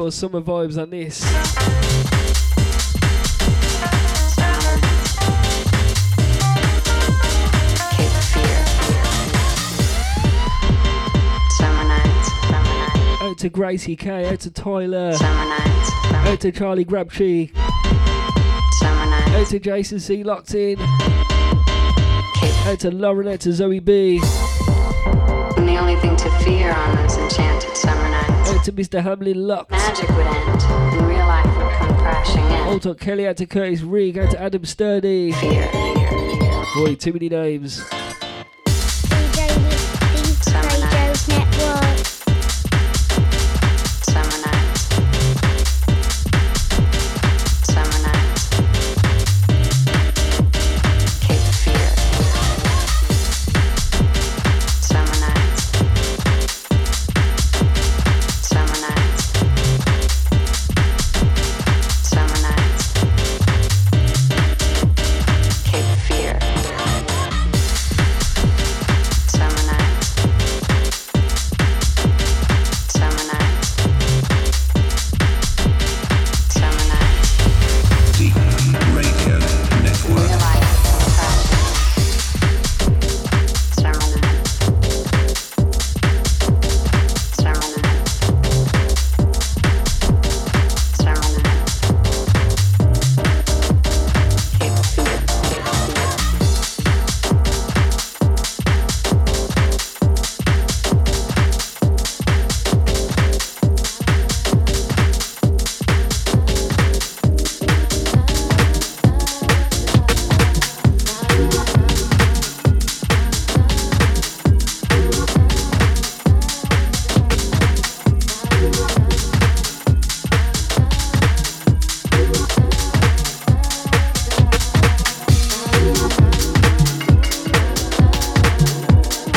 Pure 0.02 0.10
summer 0.10 0.40
vibes 0.40 0.82
on 0.82 0.90
this. 0.90 1.24
Out 13.22 13.38
to 13.38 13.48
Gracie 13.48 13.94
K. 13.94 14.28
Out 14.28 14.40
to 14.40 14.50
Tyler. 14.50 15.12
Out 15.22 16.40
to 16.40 16.50
Charlie 16.50 16.84
Grabtree. 16.84 17.52
Out 18.82 19.46
to 19.50 19.60
Jason 19.60 20.00
C. 20.00 20.24
Locked 20.24 20.56
in. 20.56 20.80
Out 20.80 22.80
to 22.80 22.90
Lauren. 22.90 23.28
Out 23.28 23.38
to 23.42 23.52
Zoe 23.52 23.78
B. 23.78 24.20
And 25.56 25.68
the 25.68 25.76
only 25.76 25.94
thing 25.94 26.16
to 26.16 26.30
fear 26.40 26.72
on 26.72 26.96
those 26.96 27.11
to 28.64 28.72
Mr. 28.72 29.02
Hamlin 29.02 29.46
Locked. 29.46 29.70
magic 29.72 30.08
would 30.10 30.26
end 30.26 30.62
and 30.62 31.08
real 31.08 31.18
life 31.18 31.44
would 31.46 31.72
come 31.72 31.96
crashing 31.98 32.44
in. 32.44 32.52
Out 32.52 32.82
to 32.82 32.94
Kelly. 32.94 33.26
Out 33.26 33.36
to 33.38 33.46
Curtis 33.46 33.80
Rigg. 33.80 34.18
Out 34.18 34.30
to 34.30 34.40
Adam 34.40 34.64
Sturdy. 34.64 35.32
Fear, 35.32 35.68
fear, 35.68 36.08
fear. 36.08 36.64
Boy, 36.76 36.94
too 36.94 37.12
many 37.12 37.28
names. 37.28 37.82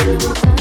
Radio 0.06 0.55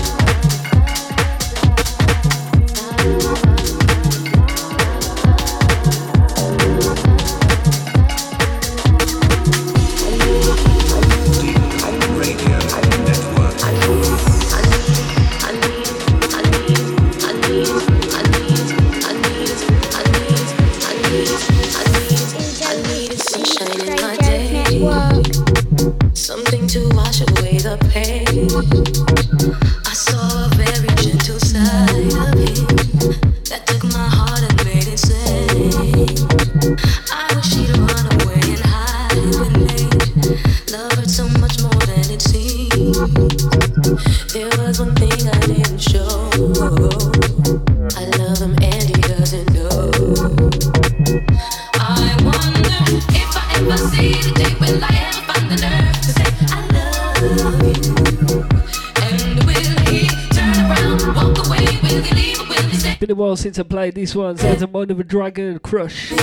this 64.06 64.16
one. 64.16 64.38
Sounds 64.38 64.62
of 64.62 64.72
Mind 64.72 64.92
of 64.92 65.00
a 65.00 65.04
Dragon, 65.04 65.58
Crush. 65.58 66.12
Dr. 66.12 66.22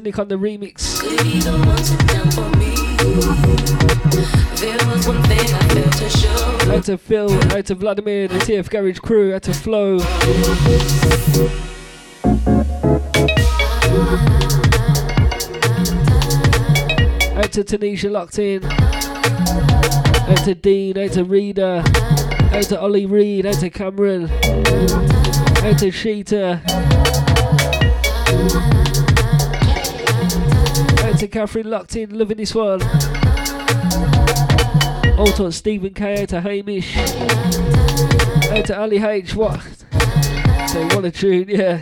Nick 0.00 0.18
on 0.18 0.28
the 0.28 0.36
remix. 0.36 1.04
Out 6.74 6.84
to 6.84 6.96
Phil, 6.96 7.30
out 7.52 7.66
to 7.66 7.74
Vladimir, 7.74 8.26
the 8.26 8.38
TF 8.38 8.70
Garage 8.70 9.00
crew, 9.00 9.34
out 9.34 9.42
to 9.42 9.52
Flo. 9.52 9.96
Out 17.36 17.52
to 17.52 17.64
Tanisha 17.64 18.10
locked 18.10 18.38
in. 18.38 18.64
Out 20.24 20.42
to 20.46 20.54
Dean, 20.54 20.96
out 20.96 21.12
to 21.12 21.24
Reader. 21.24 21.82
Out 22.54 22.62
to 22.62 22.80
Ollie 22.80 23.04
Reed, 23.04 23.44
out 23.44 23.56
to 23.56 23.68
Cameron. 23.68 24.30
Out 25.64 25.78
to 25.78 25.90
Sheeta. 25.90 26.60
Out 31.02 31.18
to 31.18 31.26
Catherine 31.26 31.70
locked 31.70 31.96
in, 31.96 32.18
loving 32.18 32.36
this 32.36 32.54
one. 32.54 32.82
Also 35.18 35.48
Stephen 35.48 35.94
K, 35.94 36.20
out 36.20 36.28
to 36.28 36.42
Hamish. 36.42 36.94
Out 38.52 38.66
to 38.66 38.78
Ali 38.78 38.98
H, 38.98 39.34
what? 39.34 39.58
So 40.68 40.84
what 40.88 41.06
a 41.06 41.10
tune, 41.10 41.48
yeah. 41.48 41.80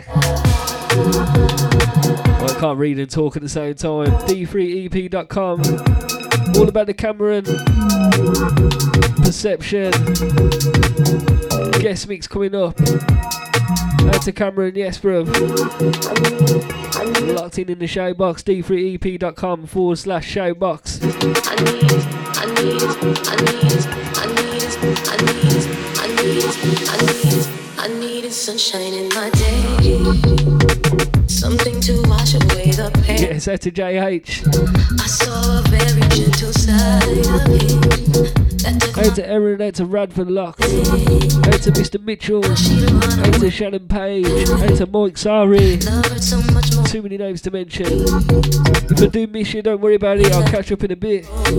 Well, 2.39 2.51
I 2.51 2.57
can't 2.59 2.77
read 2.79 2.99
and 2.99 3.11
talk 3.11 3.35
at 3.35 3.41
the 3.41 3.49
same 3.49 3.75
time. 3.75 4.11
D3EP.com. 4.27 5.59
All 6.55 6.69
about 6.69 6.87
the 6.87 6.93
Cameron. 6.93 7.43
Perception. 9.23 9.91
Guest 11.81 12.07
mix 12.07 12.27
coming 12.27 12.55
up. 12.55 12.79
Out 14.09 14.21
to 14.23 14.31
Cameron, 14.31 14.75
yes, 14.75 14.97
bro. 14.97 15.21
Locked 17.21 17.59
in 17.59 17.69
in 17.69 17.79
the 17.79 17.87
show 17.87 18.13
box. 18.13 18.43
D3EP.com 18.43 19.65
forward 19.67 19.97
slash 19.97 20.25
show 20.25 20.53
box. 20.53 20.99
I 21.01 21.07
need, 21.07 21.91
I 22.35 22.45
need, 22.61 22.83
I 23.25 23.35
need, 27.47 27.62
I 27.83 27.87
need, 27.87 27.95
I 27.95 27.99
need, 27.99 27.99
I 27.99 27.99
need, 27.99 27.99
I 27.99 27.99
need, 27.99 27.99
I 27.99 27.99
needed 27.99 28.31
sunshine 28.31 28.93
in 28.93 29.09
my 29.09 29.29
day. 29.31 31.27
Something 31.27 31.81
to 31.81 32.01
wash 32.07 32.33
away 32.33 32.71
the 32.71 32.89
pain. 33.03 33.21
Yes, 33.21 33.49
out 33.49 33.59
to 33.59 33.71
JH. 33.71 34.47
I 35.01 35.05
saw 35.05 35.59
a 35.59 35.61
very 35.67 35.99
gentle 36.07 36.53
side 36.53 37.03
of 37.03 37.43
him 37.51 39.05
Out 39.05 39.15
to 39.15 39.27
Erin, 39.27 39.61
out 39.61 39.73
to 39.73 39.85
Radford 39.85 40.31
Lock. 40.31 40.61
Out 40.61 40.69
to 40.69 41.71
Mr. 41.73 42.01
Mitchell. 42.01 42.45
Out 42.45 43.33
to 43.41 43.51
Shannon 43.51 43.85
Page. 43.89 44.27
Out 44.49 44.77
to 44.77 44.85
Mike 44.85 45.17
Sari. 45.17 45.81
so. 45.81 46.41
Too 46.85 47.01
many 47.01 47.17
names 47.17 47.41
to 47.41 47.51
mention. 47.51 47.87
If 47.89 49.01
I 49.01 49.07
do 49.07 49.27
miss 49.27 49.53
you, 49.53 49.61
don't 49.61 49.81
worry 49.81 49.95
about 49.95 50.19
it. 50.19 50.31
I'll 50.31 50.47
catch 50.47 50.71
up 50.71 50.85
in 50.85 50.91
a 50.91 50.95
bit. 50.95 51.27
I 51.29 51.49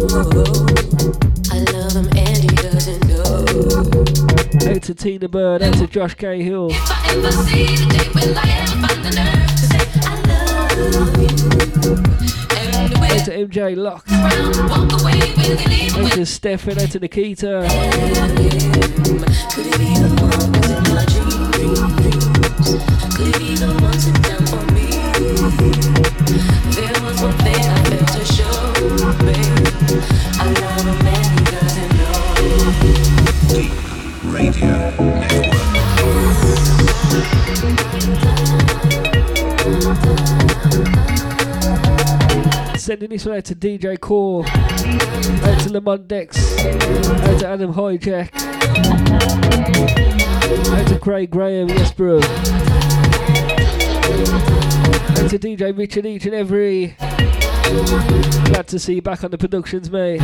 love 1.71 1.93
him 1.93 2.09
and 2.17 2.39
he 2.39 2.49
doesn't 2.57 3.07
know. 3.09 4.44
Out 4.67 4.83
to 4.83 4.95
Tina 4.95 5.29
Bird. 5.29 5.63
Out 5.63 5.75
to 5.75 5.87
Josh 5.87 6.15
Cahill. 6.15 6.71
If 6.71 6.91
I 6.91 7.13
ever 7.13 7.33
see 7.33 7.67
the 7.77 7.87
day 7.93 8.09
will 8.15 8.39
I 8.39 8.49
ever 8.49 8.77
find 8.87 9.05
the 9.05 9.11
nerve 9.15 9.51
to 9.51 9.65
say 9.67 9.85
I 10.03 10.11
love 10.91 11.17
you? 11.21 11.29
Out 13.05 13.25
to 13.27 13.33
MJ 13.47 13.77
Lock. 13.77 14.07
round 14.09 14.57
walk 14.71 15.01
away? 15.03 15.19
Will 15.37 15.57
he 15.57 15.67
leave? 15.69 15.97
Out 15.97 16.13
to 16.13 16.25
Stefan. 16.25 16.79
Out 16.81 16.91
to 16.93 16.99
Nikita. 16.99 17.67
Could 19.53 19.67
it 19.67 19.79
be 19.79 19.95
the 20.01 20.09
one 20.21 20.33
who's 20.55 20.71
in 20.71 20.83
my 20.95 21.05
dreams? 21.13 21.55
Could 23.17 23.29
it 23.29 23.39
be 23.39 23.55
the 23.57 23.69
one 23.83 23.99
sit 24.01 24.17
down 24.23 24.43
for 24.47 24.65
me? 24.73 24.87
There 26.75 26.99
was 27.05 27.17
one 27.23 27.37
thing 27.39 27.55
I 27.55 27.94
Sending 42.79 43.09
this 43.11 43.25
one 43.27 43.39
out 43.39 43.45
to 43.47 43.57
DJ 43.57 43.99
Core, 43.99 44.47
out 44.47 45.61
to 45.61 45.73
Lamont 45.73 46.07
Dex, 46.07 46.39
out 46.61 47.41
to 47.41 47.47
Adam 47.49 47.73
Hijack, 47.75 48.31
out 50.71 50.87
to 50.87 50.99
Craig 51.01 51.31
Graham, 51.33 51.69
yes 51.71 51.91
bro. 51.93 52.19
Out 52.19 52.23
to 55.31 55.39
DJ 55.39 55.77
Richard 55.77 56.07
each 56.07 56.27
and 56.27 56.35
every. 56.35 56.95
Glad 58.45 58.69
to 58.69 58.79
see 58.79 58.95
you 58.95 59.03
back 59.03 59.25
on 59.25 59.33
the 59.33 59.39
productions, 59.39 59.91
mate. 59.91 60.21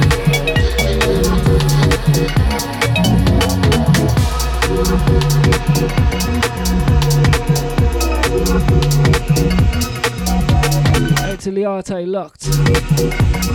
Liarte 11.51 12.07
locked. 12.07 13.50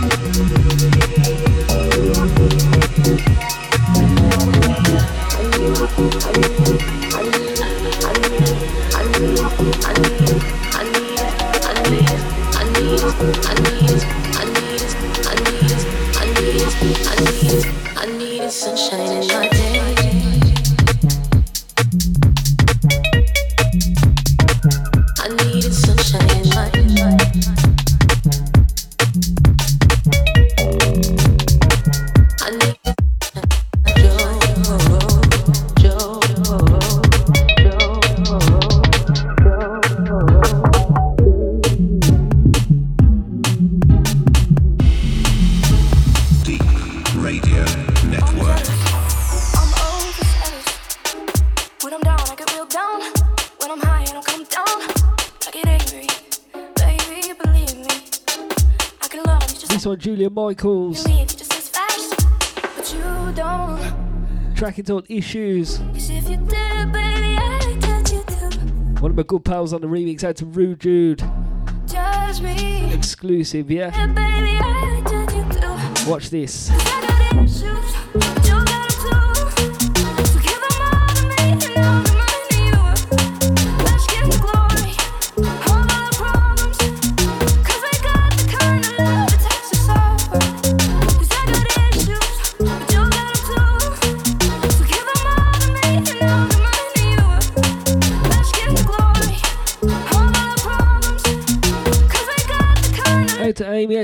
Don't. 60.54 60.94
track 64.54 64.78
entitled 64.78 65.06
Issues. 65.08 65.80
If 65.94 66.28
you 66.28 66.36
did, 66.36 66.92
baby. 66.92 67.36
One 69.00 69.10
of 69.10 69.16
my 69.16 69.22
good 69.24 69.44
pals 69.44 69.72
on 69.72 69.80
the 69.82 69.86
remix 69.86 70.24
out 70.24 70.36
to 70.36 70.46
Rude 70.46 70.80
Jude. 70.80 71.22
Judge 71.86 72.40
me. 72.40 72.92
Exclusive, 72.92 73.70
yeah? 73.70 73.92
Yeah, 73.94 74.06
baby. 74.06 74.56
Watch 76.10 76.30
this. 76.30 76.70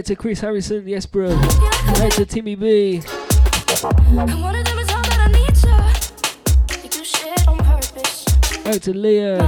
Out 0.02 0.06
to 0.06 0.14
Amy, 0.14 0.16
out 0.16 0.16
to 0.16 0.16
Chris 0.16 0.40
Harrison, 0.40 0.88
yes, 0.88 1.06
bro. 1.06 1.30
Out 1.30 2.12
to 2.12 2.26
Timmy 2.26 2.56
B. 2.56 2.96
And 2.96 4.42
one 4.42 4.56
of 4.56 4.64
them 4.64 4.78
is 4.78 4.90
all 4.90 5.02
that 5.02 5.20
I 5.20 5.30
need 5.30 5.54
to. 5.54 6.82
You 6.82 6.88
do 6.88 7.04
shit 7.04 7.46
on 7.46 7.58
purpose. 7.58 8.26
Out 8.66 8.82
to 8.82 8.92
Leah. 8.92 9.42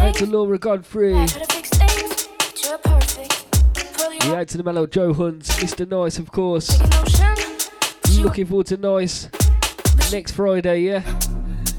Out 0.00 0.14
to 0.16 0.26
Laura 0.26 0.58
Godfrey. 0.58 1.12
Try 1.12 1.26
to 1.26 1.54
fix 1.54 1.68
things, 1.70 2.28
but 2.36 2.64
you're 2.64 2.78
perfect. 2.78 3.96
Pull 3.96 4.12
you 4.12 4.18
Yeah, 4.24 4.40
out 4.40 4.48
to 4.48 4.56
the 4.58 4.64
mellow 4.64 4.86
Joe 4.88 5.12
Hunt, 5.14 5.44
Mr. 5.44 5.88
Nice, 5.88 6.18
of 6.18 6.32
course. 6.32 6.80
Looking 8.18 8.46
forward 8.46 8.66
to 8.66 8.76
Nice 8.76 9.28
next 10.10 10.32
Friday, 10.32 10.80
yeah? 10.82 11.02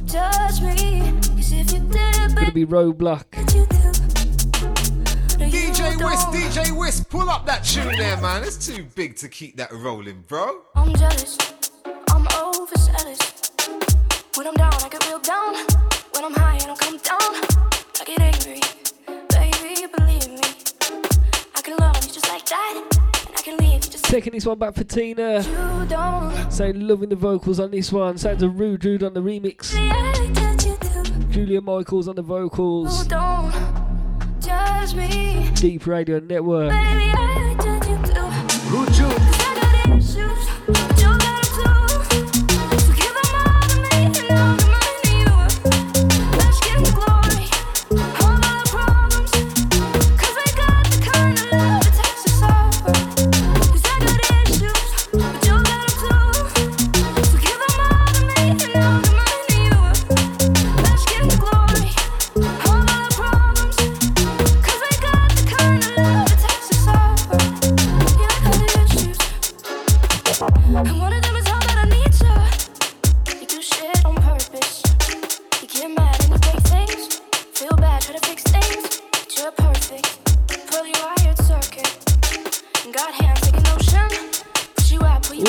judge 0.06 0.62
me. 0.62 1.02
'Cause 1.36 1.52
if 1.52 1.74
you 1.74 1.80
did, 1.80 2.36
Gonna 2.36 2.52
be 2.52 2.66
Roadblock. 2.66 3.26
DJ 6.88 6.94
Wisk, 6.96 7.10
pull 7.10 7.30
up 7.30 7.46
that 7.46 7.66
tune 7.66 7.98
there, 7.98 8.16
man. 8.22 8.44
It's 8.44 8.66
too 8.66 8.86
big 8.96 9.18
to 9.18 9.28
keep 9.28 9.58
that 9.58 9.72
rolling, 9.74 10.24
bro. 10.26 10.62
I'm 10.74 10.96
jealous. 10.96 11.38
I'm 12.10 12.26
overzealous. 12.42 13.52
When 14.36 14.48
I'm 14.48 14.54
down, 14.54 14.74
I 14.74 14.88
get 14.90 15.06
real 15.06 15.20
down. 15.20 15.56
When 16.14 16.24
I'm 16.24 16.34
high, 16.34 16.56
I 16.56 16.60
don't 16.60 16.80
come 16.80 16.98
down. 16.98 17.20
I 18.00 18.04
get 18.06 18.22
angry. 18.22 18.62
Baby, 19.30 19.88
believe 19.98 20.30
me. 20.30 20.42
I 21.56 21.62
can 21.62 21.76
love 21.78 21.98
you 22.06 22.14
just 22.14 22.30
like 22.30 22.46
that. 22.46 22.84
And 23.28 23.36
I 23.38 23.42
can 23.42 23.58
leave 23.58 23.84
you 23.84 23.92
just 23.92 24.06
Taking 24.06 24.32
this 24.32 24.46
one 24.46 24.58
back 24.58 24.74
for 24.74 24.86
Tina. 24.86 25.42
you 25.42 25.86
don't. 25.90 26.52
Saying 26.52 26.88
loving 26.88 27.10
the 27.10 27.18
vocals 27.18 27.60
on 27.60 27.72
this 27.72 27.92
one. 27.92 28.18
Sounds 28.18 28.42
of 28.44 28.58
Rude 28.58 28.82
Jude 28.82 29.04
on 29.04 29.14
the 29.14 29.22
remix. 29.22 29.74
Julia 31.32 31.60
Michaels 31.60 32.08
on 32.08 32.16
the 32.16 32.22
vocals. 32.22 33.06
Don't 34.48 34.80
judge 34.80 34.96
me. 34.96 35.50
D3EP 35.56 35.86
Radio 35.88 36.20
Network. 36.20 36.72
Baby, 36.72 37.37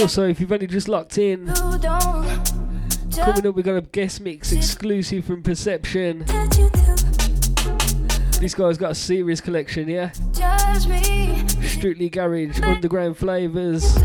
Also, 0.09 0.27
if 0.27 0.41
you've 0.41 0.51
only 0.51 0.67
just 0.67 0.89
locked 0.89 1.19
in, 1.19 1.45
back. 1.45 1.59
You 1.59 1.79
don't. 1.81 3.15
coming 3.15 3.47
up, 3.47 3.55
we've 3.55 3.63
got 3.63 3.77
a 3.77 3.83
guest 3.83 4.23
mix 4.23 4.53
exclusive 4.53 5.27
from 5.27 5.43
Perception. 5.43 6.25
This 8.41 8.55
guy's 8.55 8.79
got 8.79 8.93
a 8.93 8.95
serious 8.95 9.43
collection, 9.43 9.87
yeah? 9.87 10.13
Strictly 11.61 12.09
Garage, 12.09 12.59
Underground 12.63 13.19
Flavours. 13.19 13.99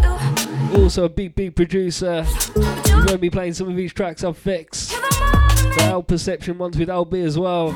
Also 0.76 1.06
a 1.06 1.10
big, 1.10 1.36
big 1.36 1.56
producer. 1.56 2.26
You're 2.54 2.96
going 2.96 3.08
to 3.08 3.18
be 3.18 3.30
playing 3.30 3.54
some 3.54 3.70
of 3.70 3.78
these 3.78 3.94
tracks 3.94 4.26
off 4.26 4.38
Vex. 4.40 4.90
The 4.90 5.84
Al 5.84 6.04
Perception 6.04 6.58
ones 6.58 6.78
with 6.78 6.90
Al 6.90 7.06
B 7.06 7.22
as 7.22 7.40
well. 7.40 7.68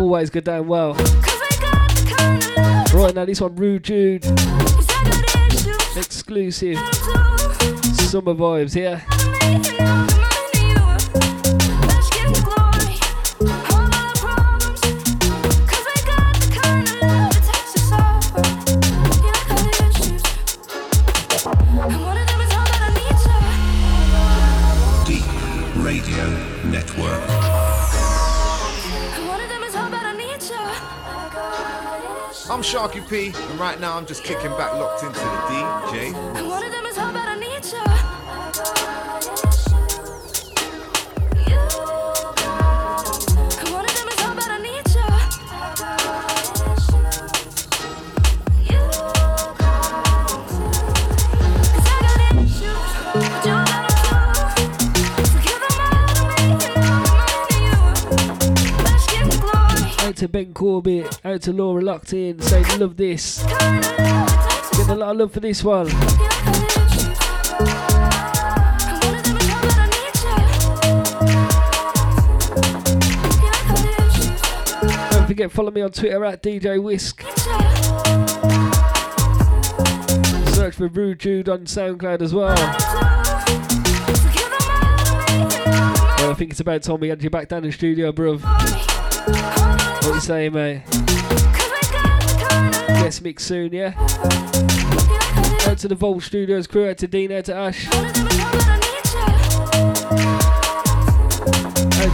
Always 0.00 0.30
go 0.30 0.40
down 0.40 0.66
well. 0.66 0.94
Right 2.94 3.12
now, 3.14 3.26
this 3.26 3.42
one, 3.42 3.54
Rude 3.56 3.84
Jude. 3.84 4.24
Exclusive. 6.30 6.78
Summer 8.08 8.34
vibes, 8.34 8.76
yeah? 8.76 10.09
I'm 32.60 32.64
Sharky 32.64 33.00
P, 33.08 33.32
and 33.34 33.58
right 33.58 33.80
now 33.80 33.96
I'm 33.96 34.04
just 34.04 34.22
kicking 34.22 34.50
back, 34.50 34.74
locked 34.74 35.02
into 35.02 35.18
the 35.18 35.24
DJ. 35.24 36.40
To 60.20 60.28
Ben 60.28 60.52
Corbett, 60.52 61.18
out 61.24 61.40
to 61.40 61.52
Laura 61.54 61.80
Locked 61.80 62.12
In, 62.12 62.42
saying 62.42 62.78
love 62.78 62.98
this. 62.98 63.42
Getting 63.42 64.90
a 64.90 64.94
lot 64.94 65.12
of 65.12 65.16
love 65.16 65.32
for 65.32 65.40
this 65.40 65.64
one. 65.64 65.86
Don't 75.10 75.26
forget, 75.26 75.50
follow 75.50 75.70
me 75.70 75.80
on 75.80 75.90
Twitter 75.90 76.22
at 76.26 76.42
DJ 76.42 76.82
Wisk. 76.82 77.22
Search 80.54 80.74
for 80.74 80.88
Rude 80.88 81.18
Jude 81.18 81.48
on 81.48 81.60
SoundCloud 81.60 82.20
as 82.20 82.34
well. 82.34 82.54
Well, 86.18 86.30
I 86.30 86.34
think 86.36 86.50
it's 86.50 86.60
about 86.60 86.82
time 86.82 87.00
we 87.00 87.08
had 87.08 87.22
you 87.24 87.30
back 87.30 87.48
down 87.48 87.64
in 87.64 87.70
the 87.70 87.72
studio, 87.72 88.12
bruv. 88.12 89.79
What 90.02 90.14
you 90.14 90.20
saying, 90.20 90.52
mate? 90.54 90.82
Guest 92.88 93.22
mix 93.22 93.44
soon, 93.44 93.72
yeah? 93.72 93.92
Out 95.66 95.78
to 95.78 95.88
the 95.88 95.94
Volt 95.94 96.22
Studios 96.22 96.66
crew, 96.66 96.88
out 96.88 96.98
to 96.98 97.06
Dean, 97.06 97.30
out 97.32 97.44
to 97.44 97.54
Ash. 97.54 97.86
Out 97.86 98.14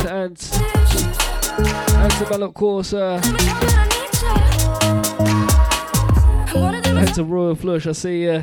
to 0.01 0.11
Ant. 0.11 0.51
Out 1.97 2.11
to 2.11 2.25
Malok 2.27 2.55
Corsa. 2.55 3.23
Out 6.97 7.15
to 7.15 7.25
Royal 7.25 7.55
Flush, 7.55 7.87
I 7.87 7.93
see 7.93 8.27
ya. 8.27 8.43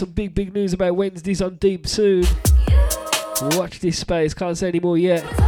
Some 0.00 0.10
big, 0.12 0.34
big 0.34 0.54
news 0.54 0.72
about 0.72 0.96
Wednesdays 0.96 1.42
on 1.42 1.56
Deep 1.56 1.86
soon. 1.86 2.24
Watch 3.52 3.80
this 3.80 3.98
space, 3.98 4.32
can't 4.32 4.56
say 4.56 4.68
any 4.68 4.80
more 4.80 4.96
yet. 4.96 5.39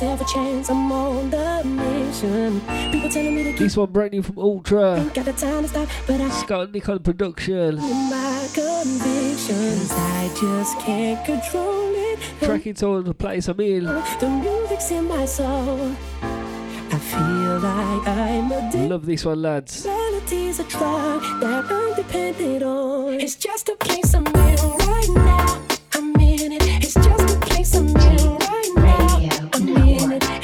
Myself 0.00 0.20
a 0.22 0.32
chance. 0.32 0.70
I'm 0.70 0.90
on 0.90 1.30
the 1.30 1.62
mission. 1.64 2.60
People 2.90 3.10
telling 3.10 3.36
me 3.36 3.44
to 3.44 3.50
keep 3.50 3.58
This 3.58 3.76
one 3.76 3.92
brand 3.92 4.12
new 4.12 4.22
from 4.22 4.38
Ultra. 4.38 5.00
ain't 5.00 5.12
got 5.12 5.26
the 5.26 5.32
time 5.32 5.62
to 5.62 5.68
stop, 5.68 5.88
but 6.06 6.20
I 6.20 6.30
Scott 6.30 6.72
Nick 6.72 6.88
on 6.88 7.00
production. 7.00 7.76
my 7.76 8.48
convictions. 8.54 9.92
I 9.92 10.30
just 10.40 10.78
can't 10.78 11.22
control 11.26 11.92
it. 11.94 12.18
Track 12.42 12.66
it 12.66 12.82
on 12.82 13.04
the 13.04 13.12
place 13.14 13.48
I'm 13.48 13.60
in. 13.60 13.84
The 13.84 14.40
music's 14.42 14.90
in 14.90 15.04
my 15.06 15.26
soul. 15.26 15.94
I 16.22 16.98
feel 16.98 17.58
like 17.58 18.08
I'm 18.08 18.52
addicted. 18.52 18.90
Love 18.90 19.04
this 19.04 19.24
one, 19.26 19.42
lads. 19.42 19.84
Reality's 19.84 20.60
a 20.60 20.64
drug 20.64 21.22
that 21.40 21.70
I'm 21.70 21.94
dependent 21.94 22.62
on. 22.62 23.20
It's 23.20 23.36
just 23.36 23.68
a 23.68 23.76
place 23.76 24.14
I'm 24.14 24.26
in 24.26 24.32
right 24.34 25.08
now. 25.14 25.62
I'm 25.92 26.14
in 26.16 26.52
it. 26.52 26.62
It's 26.82 26.94
just 26.94 27.36
a 27.36 27.40
place 27.40 27.74
I'm 27.76 27.88
in 27.88 27.94
right 27.96 28.72
now. 28.76 29.39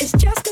It's 0.07 0.23
just 0.23 0.46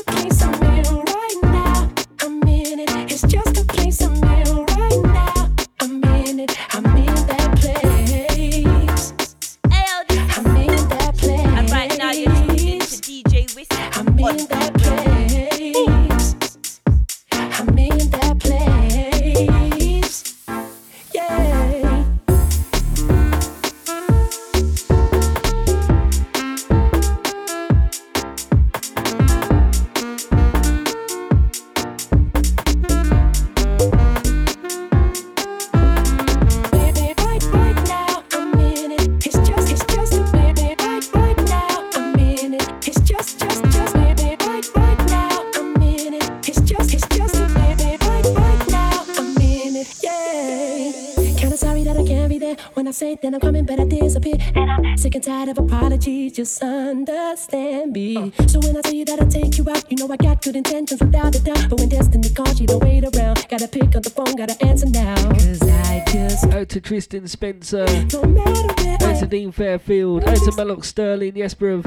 sick 55.05 55.13
and 55.13 55.23
tired 55.23 55.49
of 55.49 55.59
apologies, 55.59 56.33
just 56.33 56.63
understand 56.63 57.91
me. 57.93 58.33
So 58.47 58.59
when 58.61 58.75
I 58.75 58.81
tell 58.81 58.95
you 58.95 59.05
that 59.05 59.21
I 59.21 59.25
take 59.25 59.55
you 59.55 59.69
out, 59.69 59.85
you 59.91 59.97
know 59.97 60.11
I 60.11 60.17
got 60.17 60.41
good 60.41 60.55
intentions 60.55 60.99
without 60.99 61.35
a 61.35 61.39
doubt. 61.43 61.69
But 61.69 61.79
when 61.79 61.89
destiny 61.89 62.29
calls, 62.29 62.59
you 62.59 62.65
don't 62.65 62.83
wait 62.83 63.03
around. 63.03 63.45
Gotta 63.47 63.67
pick 63.67 63.95
up 63.95 64.01
the 64.01 64.09
phone, 64.09 64.35
gotta 64.35 64.57
answer 64.65 64.89
now. 64.89 65.13
Cause 65.29 65.61
I 65.61 66.03
just 66.07 66.45
Out 66.45 66.69
to 66.69 66.81
Tristan 66.81 67.27
Spencer. 67.27 67.85
no 68.13 68.23
matter 68.23 68.83
where 68.83 68.97
Out 69.03 69.19
to 69.19 69.27
Dean 69.27 69.51
Fairfield. 69.51 70.23
Out 70.23 70.37
to 70.37 70.51
Malok 70.57 70.83
Sterling. 70.83 71.35
Yes, 71.35 71.53
bruv. 71.53 71.85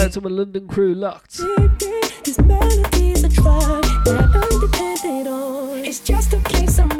Out 0.00 0.12
to 0.12 0.20
my 0.20 0.30
London 0.30 0.68
crew, 0.68 0.94
locked. 0.94 1.38
This 2.22 2.38
melody's 2.38 3.24
a 3.24 3.28
drug 3.28 3.82
that 4.04 4.30
I'm 4.36 4.60
dependent 4.60 5.26
on. 5.26 5.84
It's 5.84 5.98
just 5.98 6.32
a 6.32 6.36
place 6.38 6.78
I'm 6.78 6.97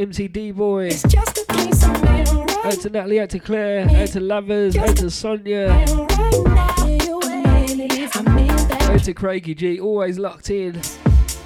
MCD 0.00 0.54
Boy. 0.54 0.86
It's 0.86 1.02
just 1.02 1.36
a 1.36 1.44
place 1.44 1.82
I'm 1.82 2.00
right 2.00 2.64
Out 2.64 2.80
to 2.80 2.88
Natalie, 2.88 3.20
out 3.20 3.28
to 3.30 3.38
Claire, 3.38 3.82
out 3.82 4.08
to 4.08 4.20
Lavers, 4.20 4.74
out 4.74 4.96
to 4.96 5.10
Sonia, 5.10 5.68
right 5.68 5.86
now. 5.86 6.86
You 6.86 7.20
in 7.20 7.80
it. 7.80 8.16
I'm 8.16 8.38
in 8.38 8.46
that. 8.46 8.90
out 8.90 9.04
to 9.04 9.12
Craigie 9.12 9.54
G, 9.54 9.78
always 9.78 10.18
locked 10.18 10.48
in. 10.48 10.80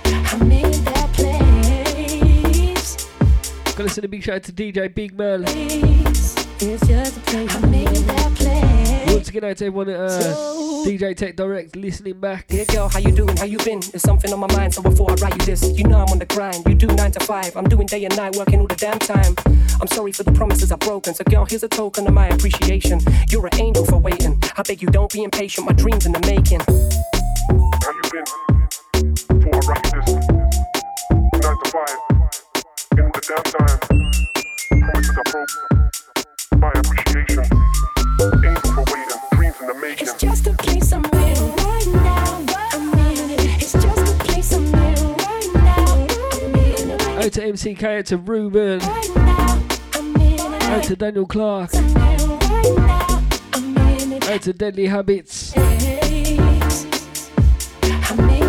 I'm 0.05 0.53
in 0.53 0.71
that 0.85 1.11
place. 1.15 2.97
Gotta 3.75 3.89
send 3.89 4.05
a 4.05 4.09
big 4.09 4.23
shout 4.23 4.37
out 4.37 4.45
to 4.45 4.53
DJ 4.53 4.95
Big 4.95 5.19
Mel. 5.19 6.44
It's 6.61 6.87
just 6.87 7.17
a 7.17 7.21
place. 7.21 7.55
I'm 7.57 7.75
in 7.75 7.85
that 8.07 8.35
place. 8.37 9.13
Once 9.15 9.29
again, 9.29 9.45
out 9.45 9.57
to 9.57 9.67
everyone 9.67 9.89
at 9.89 9.99
uh, 9.99 10.35
DJ 10.87 11.17
Tech 11.17 11.35
Direct 11.35 11.75
listening 11.75 12.21
back. 12.21 12.47
Dear 12.47 12.65
girl, 12.67 12.89
how 12.89 13.01
you 13.01 13.11
doing? 13.11 13.37
How 13.37 13.45
you 13.45 13.59
been? 13.59 13.81
There's 13.81 14.03
something 14.03 14.33
on 14.33 14.39
my 14.39 14.47
mind, 14.53 14.73
so 14.73 14.81
before 14.81 15.11
I 15.11 15.15
write 15.15 15.35
you 15.35 15.45
this, 15.45 15.65
you 15.77 15.85
know 15.85 15.99
I'm 15.99 16.09
on 16.11 16.19
the 16.21 16.27
grind. 16.27 16.65
You 16.67 16.75
do 16.75 16.87
nine 16.87 17.11
to 17.13 17.21
five. 17.21 17.57
I'm 17.57 17.65
doing 17.65 17.87
day 17.87 18.05
and 18.05 18.17
night, 18.17 18.37
working 18.37 18.61
all 18.61 18.69
the 18.69 18.77
damn 18.77 18.99
time. 19.01 19.35
I'm 19.81 19.89
sorry 19.89 20.13
for 20.13 20.23
the 20.23 20.33
promises 20.33 20.71
I've 20.71 20.79
broken. 20.79 21.13
So 21.15 21.25
girl, 21.25 21.45
here's 21.45 21.65
a 21.65 21.69
token 21.69 22.07
of 22.07 22.15
my 22.15 22.29
appreciation. 22.29 23.01
You're 23.31 23.47
an 23.47 23.61
angel 23.61 23.85
for 23.85 23.99
waiting. 23.99 24.41
I 24.57 24.63
beg 24.63 24.81
you, 24.81 24.89
don't 24.89 25.13
be 25.13 25.25
impatient. 25.25 25.67
My 25.67 25.73
dreams 25.73 26.07
in 26.07 26.13
the 26.13 26.21
making. 26.21 26.61
How 27.83 27.91
you 27.91 28.03
been? 28.13 28.25
Before 29.41 29.55
I 29.55 29.67
write 29.67 29.93
you 29.93 30.03
this, 30.03 30.15
nine 31.43 31.57
to 31.63 31.71
five, 31.71 31.99
in 32.93 33.11
the 33.11 33.21
damn 33.29 33.43
time. 33.43 33.79
Promises 34.91 35.19
I 35.19 35.31
broke. 35.33 35.84
To 47.35 47.41
MCK, 47.41 47.99
out 47.99 48.07
to 48.07 48.17
Ruben, 48.17 48.79
Right 48.79 49.11
now. 49.17 49.63
I'm 49.95 50.15
in 50.15 50.55
it. 50.55 50.63
out 50.63 50.85
to 50.85 50.95
Daniel 50.95 51.27
Clark, 51.27 51.73
Right 51.73 51.97
now. 52.77 53.23
I'm 53.53 53.77
in 53.77 54.13
it. 54.13 54.29
out 54.29 54.43
to 54.43 54.53
Deadly 54.53 54.87
Habits. 54.87 55.53
place. 58.17 58.44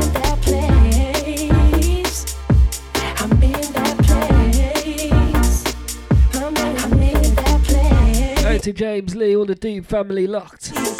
To 8.65 8.73
James 8.73 9.15
Lee, 9.15 9.35
all 9.35 9.45
the 9.45 9.53
Deep 9.53 9.85
family 9.85 10.25
locked. 10.25 10.71
Out 10.75 10.97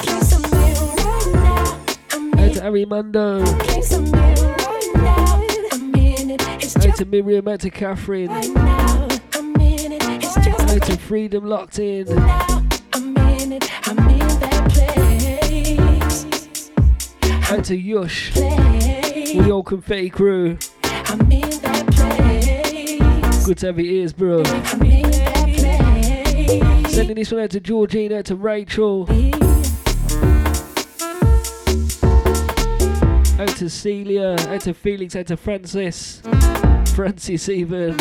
to 2.53 2.59
Harry 2.61 2.86
Mundo, 2.86 3.41
out 3.41 3.55
to 6.97 7.05
Miriam, 7.07 7.47
out 7.47 7.61
to 7.61 7.72
Catherine, 7.72 8.30
out 8.30 8.51
to 10.84 10.97
Freedom 11.07 11.43
locked 11.43 11.80
in. 11.80 12.07
Out 17.49 17.63
to 17.63 17.76
Yush, 17.76 18.32
Place. 18.34 19.49
all 19.49 19.63
confetti 19.63 20.11
crew. 20.11 20.59
Good 23.43 23.57
to 23.57 23.66
have 23.66 23.80
your 23.80 23.91
ears, 23.91 24.13
bro. 24.13 24.43
Sending 26.96 27.16
this 27.18 27.30
one 27.30 27.41
out 27.41 27.50
to 27.50 27.60
Georgina, 27.60 28.24
to 28.24 28.38
Rachel, 28.38 29.02
out 33.38 33.50
to 33.58 33.70
Celia, 33.70 34.38
out 34.48 34.62
to 34.62 34.74
Felix, 34.74 35.14
out 35.18 35.28
to 35.28 35.36
Francis, 35.36 36.22
Francis 36.96 37.50
even. 37.50 37.98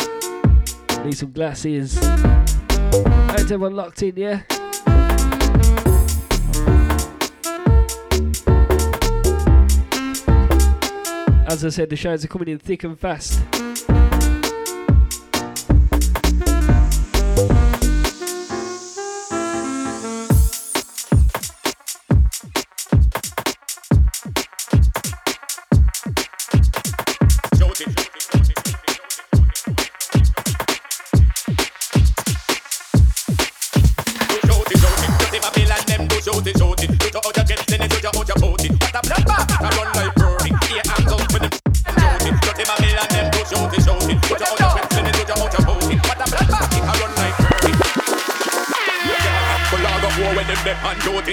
Need 1.03 1.17
some 1.17 1.33
glasses. 1.33 2.01
Out 2.01 3.37
to 3.37 3.41
everyone 3.41 3.75
locked 3.75 4.01
in, 4.01 4.15
yeah? 4.15 4.43
As 11.49 11.65
I 11.65 11.69
said, 11.69 11.89
the 11.89 11.97
shows 11.97 12.23
are 12.23 12.29
coming 12.29 12.47
in 12.47 12.59
thick 12.59 12.85
and 12.85 12.97
fast. 12.97 13.41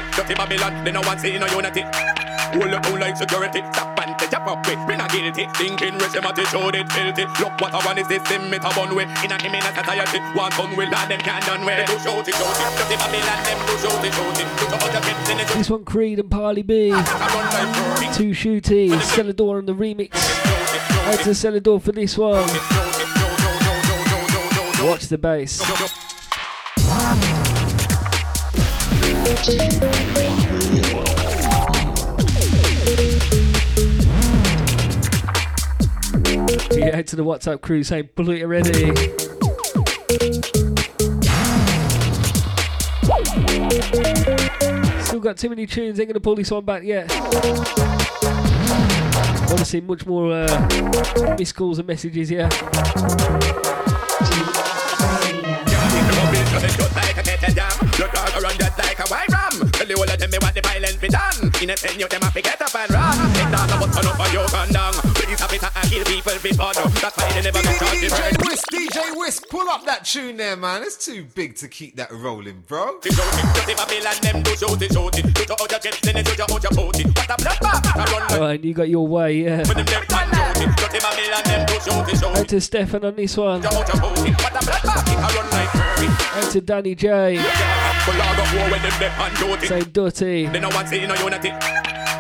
Dirty 0.00 0.34
Babylon, 0.34 0.84
they 0.84 0.92
no 0.92 1.00
one 1.02 1.18
see 1.18 1.38
no 1.38 1.46
unity. 1.46 1.84
Hold 2.52 2.70
your 2.70 2.86
own 2.86 3.00
like 3.00 3.16
security. 3.16 3.62
Stop 3.72 3.98
and 4.06 4.18
take 4.18 4.32
up 4.34 4.66
with. 4.66 4.78
Me 4.86 4.96
not 4.96 5.10
guilty. 5.10 5.46
Thinking 5.54 5.94
rich, 5.98 6.12
them 6.12 6.24
to 6.34 6.44
show 6.46 6.68
it 6.68 6.92
filthy. 6.92 7.24
Look 7.40 7.60
what 7.60 7.72
I 7.72 7.84
want 7.84 7.98
is 7.98 8.08
this 8.08 8.22
it 8.30 8.64
a 8.64 8.70
bun 8.76 8.94
way. 8.94 9.04
In 9.24 9.32
a 9.32 9.40
him 9.40 9.54
in 9.54 9.62
a 9.62 9.72
society. 9.72 10.18
One 10.36 10.50
gun 10.50 10.76
will 10.76 10.88
land 10.90 11.10
them 11.10 11.20
can 11.20 11.40
done 11.42 11.64
way. 11.64 11.84
Do 11.86 11.98
show 11.98 12.20
it, 12.20 12.26
show 12.28 12.44
it. 12.44 12.76
Dirty 12.76 12.96
Babylon, 13.00 13.40
them 13.44 13.58
do 13.66 13.74
show 13.80 14.04
it, 14.04 14.12
show 14.12 14.30
it. 14.30 14.48
To 14.68 14.76
other 14.76 15.00
kids 15.00 15.30
in 15.30 15.40
it. 15.40 15.48
This 15.48 15.70
one, 15.70 15.84
Creed 15.84 16.18
and 16.18 16.30
Parley 16.30 16.62
B. 16.62 16.90
Ah, 16.94 18.12
Two 18.14 18.30
shooty, 18.32 18.90
Celador 18.90 19.58
on 19.58 19.66
the 19.66 19.74
remix. 19.74 20.14
Out 21.08 21.20
to 21.20 21.30
Celador 21.30 21.80
for 21.80 21.92
this 21.92 22.18
one. 22.18 22.46
Watch 24.86 25.08
the 25.08 25.16
bass. 25.18 26.01
Yeah, 29.44 29.50
to 37.02 37.16
the 37.16 37.24
WhatsApp 37.24 37.60
crew 37.60 37.82
saying, 37.82 38.10
pull 38.14 38.30
it 38.30 38.44
ready. 38.44 38.94
Still 45.02 45.18
got 45.18 45.36
too 45.36 45.48
many 45.48 45.66
tunes, 45.66 45.98
ain't 45.98 46.08
gonna 46.08 46.20
pull 46.20 46.36
this 46.36 46.52
one 46.52 46.64
back 46.64 46.84
yet. 46.84 47.10
See 49.64 49.80
much 49.80 50.06
more 50.06 50.32
uh, 50.32 51.36
missed 51.36 51.56
calls 51.56 51.80
and 51.80 51.88
messages, 51.88 52.30
yeah. 52.30 52.48
In 61.62 61.70
a 61.70 61.76
ten 61.76 61.96
you 61.96 62.08
them 62.08 62.22
have 62.22 62.34
to 62.34 62.42
get 62.42 62.60
up 62.60 62.74
and 62.74 62.90
run. 62.90 63.31
It 66.12 66.26
and 66.26 66.42
kill 66.42 66.52
people. 66.52 66.66
That's 67.00 67.16
why 67.16 67.32
they 67.32 67.42
never 67.42 67.62
get 67.62 67.78
charged 67.78 68.02
DJ 68.02 68.36
burn. 68.36 68.46
Wisk, 68.46 68.64
DJ 68.70 69.16
Wisk, 69.16 69.48
pull 69.48 69.68
up 69.70 69.86
that 69.86 70.04
tune 70.04 70.36
there, 70.36 70.56
man. 70.56 70.82
It's 70.82 71.02
too 71.02 71.24
big 71.34 71.56
to 71.56 71.68
keep 71.68 71.96
that 71.96 72.12
rolling, 72.12 72.62
bro. 72.68 73.00
Dirty 73.00 73.16
Babylon 73.74 74.14
them 74.20 74.42
do 74.42 74.54
shoot 74.54 74.82
it, 74.82 74.92
shoot 74.92 75.18
it. 75.18 75.34
To 75.34 75.56
your 75.58 75.78
chest, 75.80 76.02
then 76.02 76.22
to 76.22 76.36
your 76.36 76.46
boat 76.46 77.00
it. 77.00 77.06
What 77.06 77.30
a 77.30 77.36
bloodbath. 77.40 77.96
I 77.96 78.12
run 78.12 78.20
like 78.20 78.32
Alright, 78.32 78.54
and 78.56 78.64
you 78.64 78.74
got 78.74 78.88
your 78.90 79.06
way, 79.06 79.38
yeah. 79.38 79.58
with 79.58 79.68
them 79.68 79.86
them 79.86 80.04
can 80.06 80.54
shoot 80.54 80.68
it. 80.68 80.76
Dirty 80.76 80.98
Babylon 81.00 81.44
them 81.44 81.66
do 81.66 81.74
shoot 81.80 82.08
it, 82.12 82.18
shoot 82.18 82.36
Out 82.36 82.48
to 82.48 82.60
Stefan 82.60 83.04
on 83.06 83.16
this 83.16 83.36
one. 83.36 83.62
Do 83.62 83.68
out 83.68 83.88
your 83.88 84.02
boat 84.02 84.18
it. 84.18 84.36
What 84.36 84.52
a 84.52 84.58
bloodbath. 84.58 85.08
I 85.08 85.34
run 85.34 85.50
like 85.50 85.68
Curry. 85.72 86.08
Out 86.44 86.50
to 86.52 86.60
Danny 86.60 86.94
J. 86.94 87.36
But 88.04 88.16
I 88.20 88.32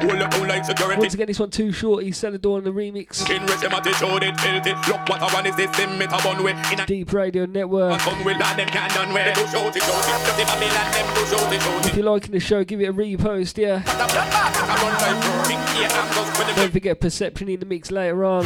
go 0.02 0.08
war 0.08 0.16
when 0.16 0.18
them 0.18 0.30
them 0.30 0.32
and 0.32 0.32
duty. 0.32 0.32
Saying 0.32 0.32
dirty. 0.32 0.32
They 0.32 0.32
no 0.32 0.32
one 0.32 0.32
see 0.32 0.32
no 0.32 0.32
unity. 0.32 0.32
Hold 0.32 0.32
your 0.32 0.40
own 0.40 0.48
like 0.48 0.64
security. 0.64 1.00
Once 1.00 1.14
again, 1.14 1.26
this 1.26 1.38
one 1.38 1.50
too 1.50 1.72
short. 1.72 2.04
He's 2.04 2.20
Celador 2.20 2.56
on 2.56 2.64
the 2.64 2.72
remix. 2.72 3.26
King 3.26 3.46
rich 3.46 3.60
them 3.60 3.72
at 3.72 3.84
the 3.84 3.92
show 3.94 4.16
it 4.16 4.40
filthy. 4.40 4.70
Look 4.70 5.08
what 5.08 5.22
I 5.22 5.34
want 5.34 5.46
is 5.46 5.56
this 5.56 5.76
sim 5.76 6.02
it 6.02 6.12
a 6.12 6.18
bun 6.22 6.42
way. 6.42 6.52
In 6.52 6.56
D3EP 6.58 7.12
Radio 7.12 7.46
Network. 7.46 8.04
gun 8.04 8.24
will 8.24 8.38
land 8.38 8.58
them 8.58 8.68
can 8.68 8.90
done 8.90 9.12
way. 9.12 9.32
Do 9.34 9.46
shoot 9.46 9.76
it, 9.76 9.82
shoot 9.82 9.92
it. 9.92 10.20
Dirty 10.26 10.44
Babylon 10.44 10.92
them 10.92 11.06
do 11.14 11.26
shoot 11.26 11.52
it, 11.52 11.62
shoot 11.62 11.78
it. 11.78 11.86
If 11.86 11.96
you're 11.96 12.06
liking 12.06 12.32
the 12.32 12.40
show, 12.40 12.64
give 12.64 12.80
it 12.80 12.86
a 12.86 12.92
repost, 12.92 13.58
yeah. 13.58 13.80
What 13.80 14.00
a 14.00 14.14
bloodbath. 14.14 14.56
I 14.62 14.74
run 14.82 14.92
like 15.00 15.18
Curry. 15.24 15.54
Yeah, 15.80 15.88
I'm 15.92 16.08
just 16.14 16.38
with 16.38 16.46
them. 16.46 16.56
Don't 16.56 16.72
forget 16.72 17.00
Perception 17.00 17.48
in 17.48 17.60
the 17.60 17.66
mix 17.66 17.90
later 17.90 18.24
on. 18.24 18.44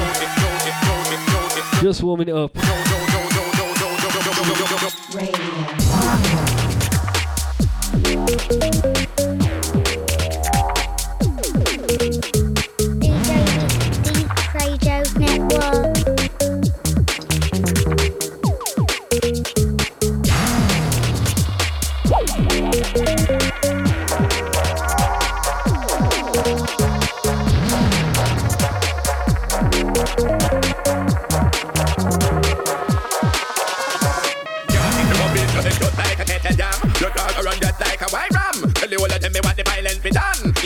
Just 1.82 2.02
warming 2.02 2.28
it 2.28 2.34
up. 2.34 2.52
DJ 7.96 8.85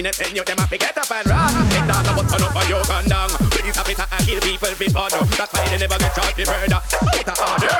a 0.07 0.13
you 0.35 0.45
them 0.45 0.59
have 0.59 0.71
to 0.71 0.79
get 0.79 0.97
up 0.97 1.11
and 1.11 1.27
run. 1.27 1.53
Down 1.89 2.05
the 2.05 2.13
button 2.17 2.43
up 2.43 2.69
your 2.69 2.83
gun 2.85 3.09
down. 3.09 3.31
Have 3.31 3.89
it 3.89 3.99
and 3.99 4.27
kill 4.27 4.41
people 4.41 4.75
fun. 4.91 5.11
That's 5.37 5.53
why 5.53 5.69
they 5.69 5.79
never 5.79 5.99
get 5.99 6.15
shot 6.15 6.37
with 6.37 6.49
murder. 6.49 6.81
Out 6.81 7.29
of 7.29 7.41
order. 7.51 7.75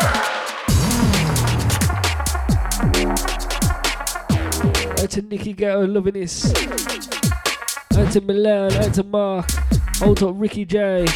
Out 5.03 5.11
to 5.11 5.23
Nicky 5.23 5.53
Ghetto, 5.53 5.87
loving 5.87 6.15
this. 6.15 6.53
Out 7.97 8.13
to 8.13 8.21
Milan, 8.21 8.73
out 8.73 8.95
to 8.95 9.03
Mark. 9.05 9.51
Hold 9.99 10.23
up, 10.23 10.35
Ricky 10.37 10.65
J. 10.65 11.07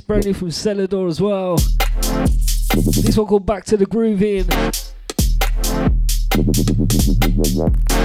brand 0.00 0.24
new 0.24 0.34
from 0.34 0.48
Celador 0.48 1.08
as 1.08 1.20
well. 1.20 1.56
This 3.02 3.16
one 3.16 3.26
called 3.26 3.46
Back 3.46 3.64
to 3.66 3.76
the 3.76 3.86
Grooving. 3.86 4.46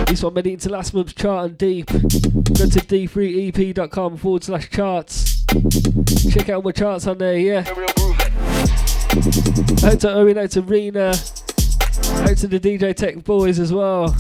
This 0.08 0.24
one 0.24 0.34
made 0.34 0.48
it 0.48 0.54
into 0.54 0.70
last 0.70 0.94
month's 0.94 1.14
chart 1.14 1.46
and 1.46 1.58
deep. 1.58 1.88
Go 1.88 2.00
to 2.00 2.80
d3ep.com 2.80 4.18
forward 4.18 4.44
slash 4.44 4.70
charts. 4.70 5.46
Check 6.32 6.50
out 6.50 6.64
my 6.64 6.72
charts 6.72 7.08
on 7.08 7.18
there, 7.18 7.38
yeah. 7.38 7.60
Out 9.84 10.00
to 10.00 10.12
Owen, 10.14 10.38
out 10.38 10.52
to 10.52 10.62
Rena, 10.62 11.10
out 11.10 12.38
to 12.38 12.48
the 12.48 12.60
DJ 12.60 12.96
Tech 12.96 13.24
boys 13.24 13.60
as 13.60 13.72
well. 13.72 14.16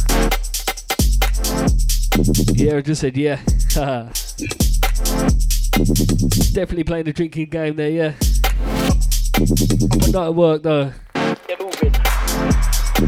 Yeah, 2.53 2.77
I 2.77 2.81
just 2.81 3.01
said 3.01 3.17
yeah. 3.17 3.41
Definitely 5.73 6.83
playing 6.83 7.05
the 7.05 7.13
drinking 7.13 7.49
game 7.49 7.75
there, 7.75 7.89
yeah. 7.89 8.13
Not 10.11 10.27
at 10.27 10.35
work 10.35 10.61
though. 10.61 10.93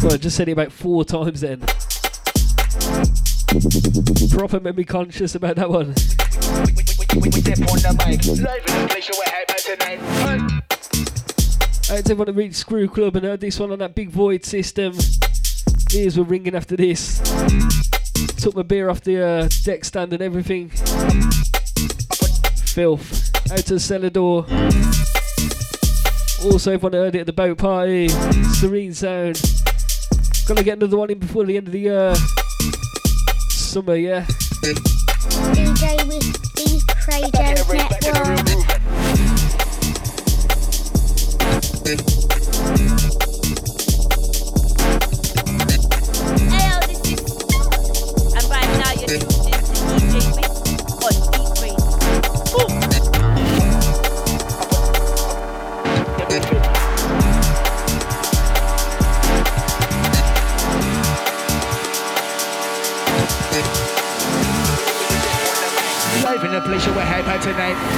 Well, 0.02 0.14
I 0.14 0.18
just 0.18 0.36
said 0.36 0.50
it 0.50 0.54
about 0.54 0.72
four 0.72 1.06
times 1.06 1.42
then. 1.42 1.60
Proper 4.32 4.60
made 4.60 4.76
me 4.76 4.84
conscious 4.84 5.36
about 5.36 5.56
that 5.58 5.70
one. 5.70 5.94
Out 11.92 12.06
to 12.06 12.14
want 12.16 12.28
to 12.28 12.34
reach 12.34 12.56
Screw 12.56 12.88
Club 12.88 13.16
and 13.16 13.26
heard 13.26 13.42
this 13.42 13.60
one 13.60 13.72
on 13.72 13.80
that 13.80 13.94
big 13.94 14.10
void 14.10 14.44
system. 14.44 14.98
Ears 15.94 16.18
were 16.18 16.24
ringing 16.24 16.56
after 16.56 16.76
this. 16.76 17.20
Took 18.38 18.56
my 18.56 18.64
beer 18.64 18.90
off 18.90 19.02
the 19.02 19.24
uh, 19.24 19.50
deck 19.64 19.86
stand 19.86 20.14
and 20.14 20.22
everything. 20.24 20.72
Filth. 22.76 23.32
Out 23.54 23.60
to 23.68 23.76
Celador. 23.76 24.44
Also, 26.44 26.74
everyone 26.74 26.92
heard 26.92 27.16
it 27.16 27.22
at 27.22 27.26
the 27.26 27.32
boat 27.32 27.58
party. 27.58 28.10
Serene 28.60 28.94
Sound. 28.94 29.42
Gonna 30.46 30.62
get 30.62 30.80
another 30.80 30.98
one 30.98 31.10
in 31.10 31.20
before 31.20 31.46
the 31.46 31.56
end 31.56 31.68
of 31.68 31.72
the 31.72 31.90
uh, 31.90 32.16
summer, 33.48 33.96
yeah. 33.96 34.26
DJ 35.56 36.06
Network. 41.86 42.25
make 66.76 66.84
sure 66.84 66.94
we're 66.94 67.06
hyper 67.06 67.42
tonight. 67.42 67.96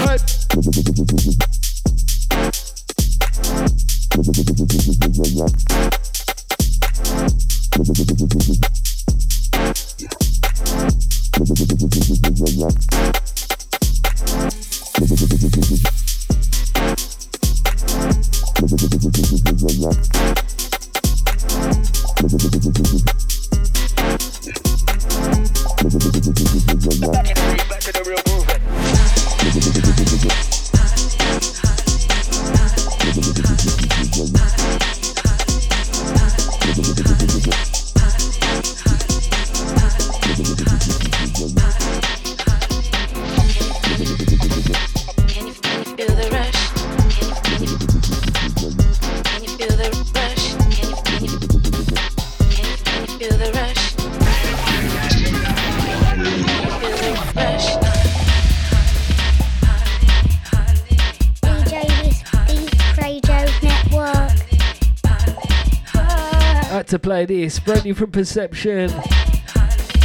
Brand 67.68 67.84
new 67.84 67.94
from 67.94 68.12
Perception. 68.12 68.90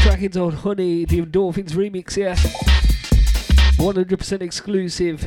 Tracking's 0.02 0.36
on 0.36 0.50
Honey, 0.50 1.04
the 1.04 1.20
Endorphins 1.22 1.74
remix, 1.74 2.16
yeah. 2.16 2.34
100% 3.76 4.42
exclusive 4.42 5.20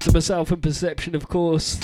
to 0.00 0.12
myself 0.12 0.50
and 0.50 0.60
Perception, 0.60 1.14
of 1.14 1.28
course. 1.28 1.78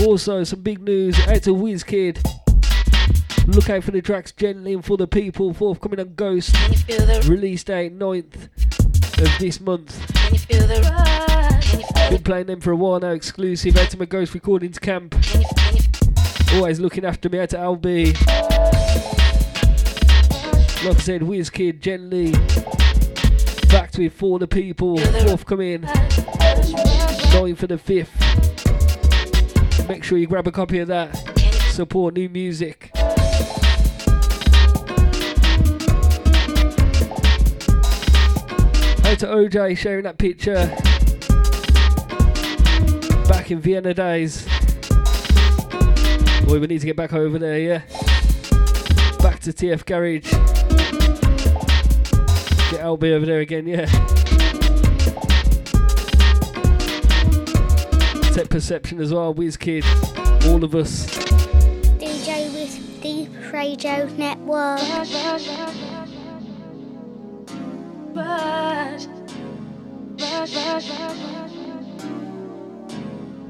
Also, 0.00 0.44
some 0.44 0.60
big 0.60 0.82
news 0.82 1.18
out 1.20 1.42
to 1.44 1.54
WizKid. 1.54 2.18
Look 3.46 3.70
out 3.70 3.82
for 3.82 3.92
the 3.92 4.02
tracks 4.02 4.30
Gently 4.30 4.74
and 4.74 4.84
For 4.84 4.98
the 4.98 5.06
People, 5.06 5.54
forthcoming 5.54 6.00
on 6.00 6.14
Ghost. 6.14 6.54
Release 7.26 7.64
date 7.64 7.98
9th 7.98 9.22
of 9.22 9.38
this 9.38 9.58
month. 9.58 9.98
Been 12.10 12.22
playing 12.22 12.46
them 12.46 12.60
for 12.60 12.70
a 12.70 12.76
while 12.76 13.00
now, 13.00 13.10
exclusive 13.10 13.76
out 13.76 13.90
to 13.90 13.98
my 13.98 14.04
Ghost 14.04 14.34
Recordings 14.34 14.78
camp. 14.78 15.16
Always 16.54 16.78
looking 16.78 17.04
after 17.04 17.28
me 17.28 17.40
out 17.40 17.50
to 17.50 17.56
LB. 17.56 18.14
Like 20.84 20.96
I 20.96 21.00
said, 21.00 21.22
WizKid, 21.22 21.80
Gently. 21.80 22.30
Back 23.68 23.90
to 23.92 24.04
it 24.04 24.12
for 24.12 24.38
the 24.38 24.46
people, 24.46 24.98
forthcoming 24.98 25.82
9th 25.82 27.56
for 27.56 27.66
the 27.66 27.76
5th. 27.76 29.88
Make 29.88 30.04
sure 30.04 30.18
you 30.18 30.26
grab 30.26 30.46
a 30.46 30.52
copy 30.52 30.78
of 30.78 30.88
that. 30.88 31.16
Support 31.72 32.14
new 32.14 32.28
music. 32.28 32.90
Hey 39.02 39.16
to 39.16 39.26
OJ 39.26 39.76
sharing 39.76 40.04
that 40.04 40.18
picture. 40.18 40.76
Back 43.44 43.50
in 43.50 43.60
Vienna 43.60 43.92
days. 43.92 44.46
Boy, 46.46 46.60
we 46.60 46.66
need 46.66 46.80
to 46.80 46.86
get 46.86 46.96
back 46.96 47.12
over 47.12 47.38
there, 47.38 47.58
yeah. 47.58 47.82
Back 49.18 49.40
to 49.40 49.52
TF 49.52 49.84
Garage. 49.84 50.30
Get 52.70 52.80
LB 52.80 53.12
over 53.12 53.26
there 53.26 53.40
again, 53.40 53.66
yeah. 53.66 53.84
Tech 58.32 58.48
Perception 58.48 58.98
as 58.98 59.12
well, 59.12 59.34
WizKid, 59.34 59.84
all 60.48 60.64
of 60.64 60.74
us. 60.74 61.04
DJ 61.98 62.50
with 62.54 63.02
the 63.02 63.28
Radio 63.52 64.06
Network. 64.16 64.80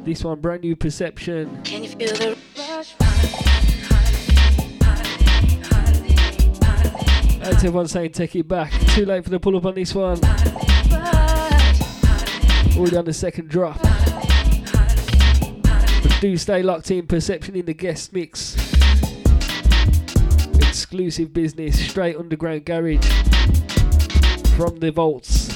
This 0.04 0.22
one, 0.22 0.38
brand 0.38 0.60
new 0.60 0.76
Perception. 0.76 1.62
Can 1.62 1.82
you 1.82 1.88
feel 1.88 2.08
the 2.08 2.36
That's 7.38 7.64
everyone 7.64 7.88
saying 7.88 8.12
take 8.12 8.36
it 8.36 8.46
back. 8.46 8.70
Too 8.88 9.06
late 9.06 9.24
for 9.24 9.30
the 9.30 9.40
pull 9.40 9.56
up 9.56 9.64
on 9.64 9.74
this 9.74 9.94
one. 9.94 10.22
Already 12.76 12.96
on 12.98 13.06
the 13.06 13.14
second 13.14 13.48
drop. 13.48 13.80
But 16.02 16.18
do 16.20 16.36
stay 16.36 16.62
locked 16.62 16.90
in. 16.90 17.06
Perception 17.06 17.56
in 17.56 17.64
the 17.64 17.72
guest 17.72 18.12
mix. 18.12 18.56
Exclusive 20.56 21.32
business, 21.32 21.80
straight 21.82 22.16
underground 22.16 22.66
garage 22.66 23.06
from 24.54 24.76
the 24.80 24.92
vaults. 24.94 25.54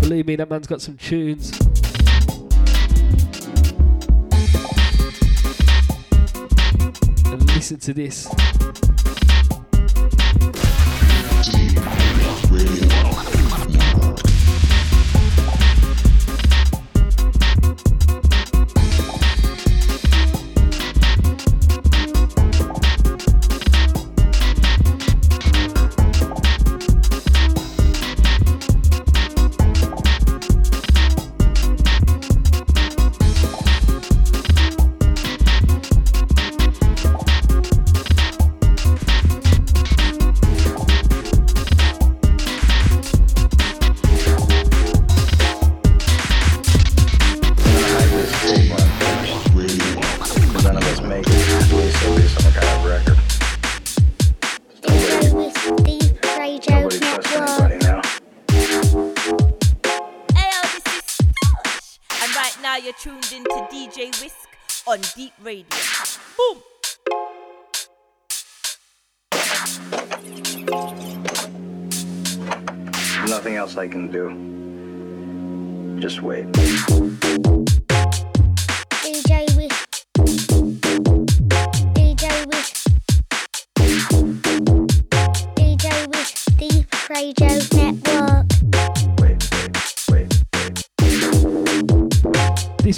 Believe 0.00 0.28
me, 0.28 0.36
that 0.36 0.48
man's 0.48 0.68
got 0.68 0.80
some 0.80 0.96
tunes. 0.96 1.65
Listen 7.66 7.80
to 7.80 7.92
this. 7.92 8.55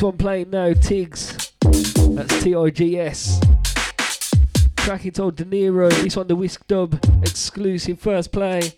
One 0.08 0.16
playing 0.16 0.48
now, 0.48 0.72
Tigs. 0.72 1.52
That's 1.60 2.42
T 2.42 2.54
I 2.54 2.70
G 2.70 2.98
S. 2.98 3.38
Track 4.78 5.18
old 5.18 5.36
De 5.36 5.44
Niro. 5.44 5.90
This 6.02 6.16
one, 6.16 6.26
the 6.26 6.34
Wisk 6.34 6.66
Dub. 6.66 6.98
Exclusive 7.20 7.98
first 8.00 8.32
play. 8.32 8.72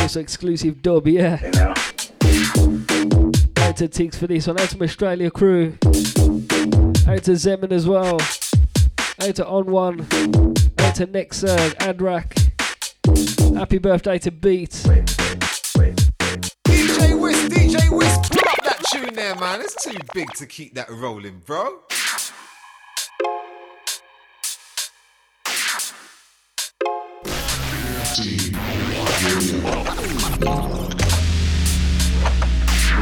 Also 0.00 0.20
exclusive 0.20 0.80
dub, 0.80 1.06
yeah. 1.06 1.34
Out 3.58 3.76
to 3.76 3.88
Tigs 3.88 4.16
for 4.16 4.26
this 4.26 4.46
one. 4.46 4.58
Out 4.58 4.70
to 4.70 4.82
Australia 4.82 5.30
crew. 5.30 5.76
Out 5.84 7.24
to 7.24 7.32
Zeman 7.32 7.70
as 7.70 7.86
well. 7.86 8.18
Out 9.20 9.34
to 9.34 9.46
On 9.46 9.66
One. 9.66 10.00
Out 10.78 10.94
to 10.94 11.06
Nexerg, 11.06 11.74
Adrak. 11.80 13.54
Happy 13.54 13.76
birthday 13.76 14.18
to 14.18 14.30
Beat. 14.30 14.70
DJ 14.70 15.23
man. 19.40 19.60
It's 19.60 19.82
too 19.82 19.98
big 20.12 20.32
to 20.34 20.46
keep 20.46 20.74
that 20.74 20.90
rolling, 20.90 21.42
bro. 21.44 21.80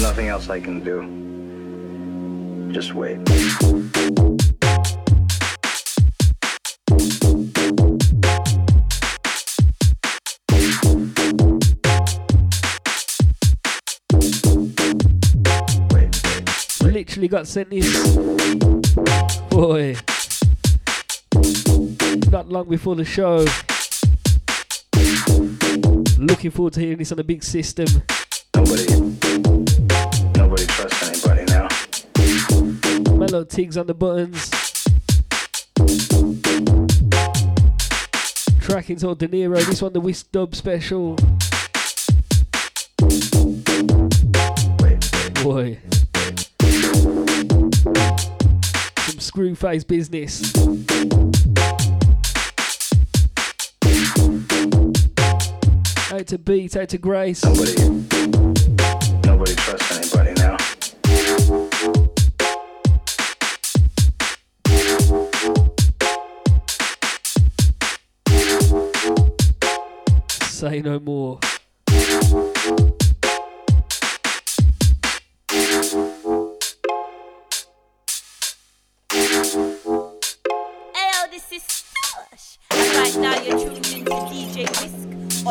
Nothing 0.00 0.28
else 0.28 0.48
I 0.48 0.60
can 0.60 0.82
do. 0.82 1.02
Just 2.72 2.94
wait. 2.94 3.18
Literally 17.02 17.26
got 17.26 17.48
sent 17.48 17.68
this. 17.70 18.16
Boy. 19.50 19.96
Not 22.30 22.48
long 22.48 22.68
before 22.68 22.94
the 22.94 23.04
show. 23.04 23.44
Looking 26.16 26.52
forward 26.52 26.74
to 26.74 26.80
hearing 26.80 26.98
this 26.98 27.10
on 27.10 27.18
a 27.18 27.24
big 27.24 27.42
system. 27.42 27.88
Nobody 28.54 28.86
trusts 30.64 31.26
anybody 31.26 31.44
now. 31.46 31.66
Mellow 33.16 33.42
Tigs 33.46 33.76
on 33.76 33.88
the 33.88 33.94
buttons. 33.94 34.48
Tracking 38.60 38.98
to 38.98 39.16
De 39.16 39.26
Niro. 39.26 39.66
This 39.66 39.82
one, 39.82 39.92
the 39.92 40.00
Wisk 40.00 40.30
Dub 40.30 40.54
special. 40.54 41.16
Boy. 45.42 45.80
Screw 49.32 49.54
face 49.54 49.82
business. 49.82 50.42
out 56.12 56.26
to 56.26 56.36
Beat, 56.36 56.76
out 56.76 56.90
to 56.90 56.98
Grace. 56.98 57.42
Nobody 59.24 59.54
trusts 59.54 60.14
anybody 60.14 60.34
now. 60.34 60.58
Say 70.42 70.82
no 70.82 71.00
more. 71.00 71.40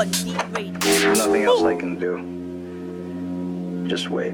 On 0.01 0.53
Radio. 0.53 1.13
Nothing 1.13 1.43
else 1.43 1.61
I 1.61 1.75
can 1.75 1.99
do. 1.99 3.87
Just 3.87 4.09
wait. 4.09 4.33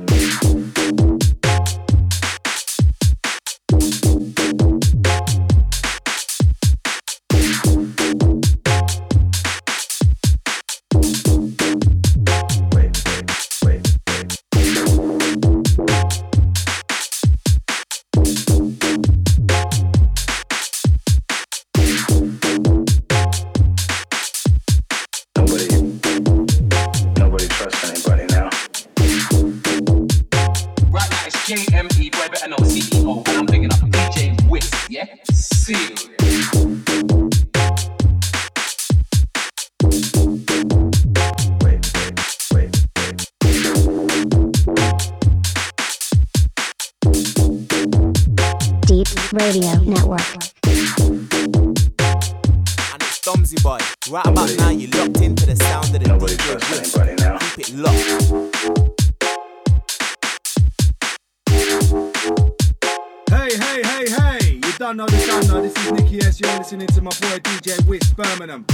You're 66.57 66.63
listening 66.63 66.87
to 66.87 67.01
my 67.03 67.11
boy 67.11 67.37
DJ 67.37 67.85
Wiz 67.85 68.13
Birmingham. 68.13 68.65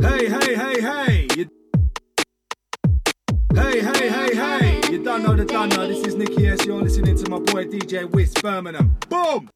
Hey, 0.00 0.28
hey, 0.30 0.54
hey, 0.54 0.80
hey! 0.80 1.28
You... 1.36 1.50
Hey, 3.54 3.80
hey, 3.80 4.08
hey, 4.08 4.34
hey! 4.34 4.80
You 4.90 5.04
don't 5.04 5.22
know 5.24 5.36
the 5.36 5.44
done 5.44 5.68
know. 5.68 5.86
This 5.86 6.06
is 6.06 6.14
Nicky 6.14 6.48
S. 6.48 6.64
You're 6.64 6.80
listening 6.80 7.22
to 7.22 7.30
my 7.30 7.40
boy 7.40 7.66
DJ 7.66 8.10
Wiz 8.10 8.32
Birmingham. 8.32 8.96
Boom! 9.10 9.50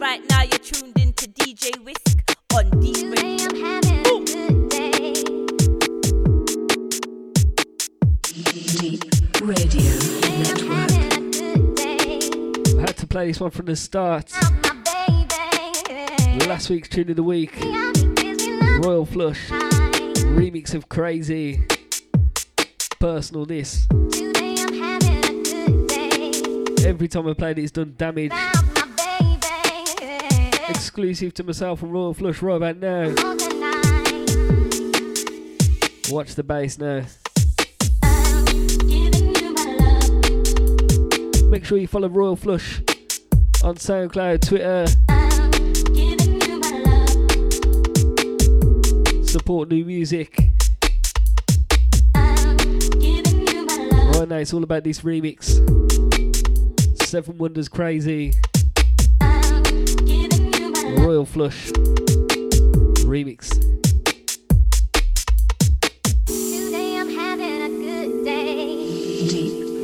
Right 0.00 0.22
now 0.30 0.42
you're 0.42 0.58
tuned 0.58 0.96
in 0.96 1.12
to 1.14 1.28
DJ 1.28 1.84
Wisk 1.84 2.36
on 2.54 2.70
Deep 2.80 3.18
Radio. 3.18 3.81
Radio. 9.42 9.90
I 12.78 12.80
had 12.80 12.96
to 12.98 13.06
play 13.08 13.26
this 13.26 13.40
one 13.40 13.50
from 13.50 13.66
the 13.66 13.74
start. 13.74 14.32
Last 16.46 16.70
week's 16.70 16.88
tune 16.88 17.10
of 17.10 17.16
the 17.16 17.24
week. 17.24 17.52
Royal 18.84 19.04
Flush. 19.04 19.48
Remix 19.48 20.74
of 20.74 20.88
Crazy. 20.88 21.66
Personal 23.00 23.44
this. 23.44 23.88
Every 26.86 27.08
time 27.08 27.26
I 27.26 27.34
played 27.34 27.58
it, 27.58 27.62
it's 27.62 27.72
done 27.72 27.94
damage. 27.96 28.32
Exclusive 30.68 31.34
to 31.34 31.42
myself 31.42 31.82
and 31.82 31.92
Royal 31.92 32.14
Flush 32.14 32.40
right 32.42 32.56
about 32.56 32.76
now. 32.76 33.08
Watch 36.10 36.36
the 36.36 36.44
bass 36.44 36.78
now. 36.78 37.02
Make 41.52 41.66
sure 41.66 41.76
you 41.76 41.86
follow 41.86 42.08
Royal 42.08 42.34
Flush 42.34 42.78
on 43.62 43.74
SoundCloud, 43.74 44.40
Twitter. 44.40 44.86
Support 49.26 49.68
new 49.68 49.84
music. 49.84 50.34
Right 54.14 54.28
now, 54.30 54.36
it's 54.36 54.54
all 54.54 54.62
about 54.62 54.82
this 54.82 55.02
remix. 55.02 55.60
Seven 57.02 57.36
Wonders 57.36 57.68
Crazy. 57.68 58.32
Royal 60.96 61.26
Flush. 61.26 61.70
Remix. 63.04 63.52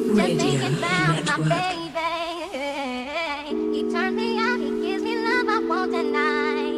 D3EP 0.08 0.80
Radio 0.80 1.20
Network. 1.20 1.52
He 3.74 3.82
turns 3.90 4.16
me 4.16 4.38
out, 4.38 4.58
he 4.58 4.70
gives 4.80 5.02
me 5.02 5.16
love 5.16 5.48
I 5.48 5.58
won't 5.68 5.90
deny. 5.92 6.72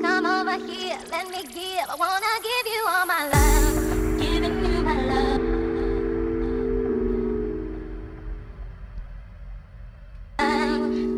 Come 0.00 0.26
over 0.26 0.56
here, 0.66 0.98
let 1.10 1.28
me 1.28 1.42
give. 1.42 1.86
I 1.88 1.94
wanna 1.98 2.40
give 2.42 2.66
you 2.72 2.86
all 2.88 3.06
my 3.06 3.28
love. 3.34 4.20
Giving 4.20 4.64
you 4.64 4.82
my 4.82 4.96
love. 5.02 5.40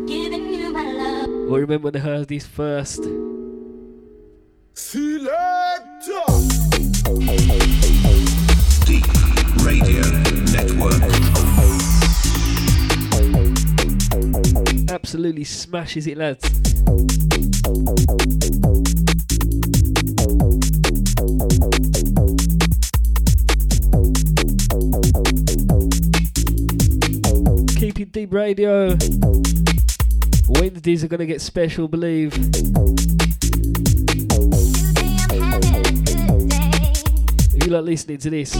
Giving 0.07 0.53
you 0.53 0.73
my 0.73 0.91
love. 0.91 1.29
Well, 1.49 1.61
remember 1.61 1.85
when 1.85 1.95
I 1.95 1.99
heard 1.99 2.27
this 2.27 2.45
first? 2.47 3.03
Deep 8.85 9.05
Radio 9.63 10.18
Absolutely 15.01 15.45
smashes 15.45 16.07
it, 16.07 16.17
lads. 16.17 16.43
Keep 27.79 28.01
it 28.01 28.11
deep 28.11 28.33
radio. 28.33 28.97
Wednesdays 30.49 31.05
are 31.05 31.07
gonna 31.07 31.25
get 31.25 31.39
special, 31.39 31.87
believe. 31.87 32.33
If 37.55 37.65
you 37.65 37.71
like 37.71 37.85
listening 37.85 38.17
to 38.17 38.29
this, 38.29 38.53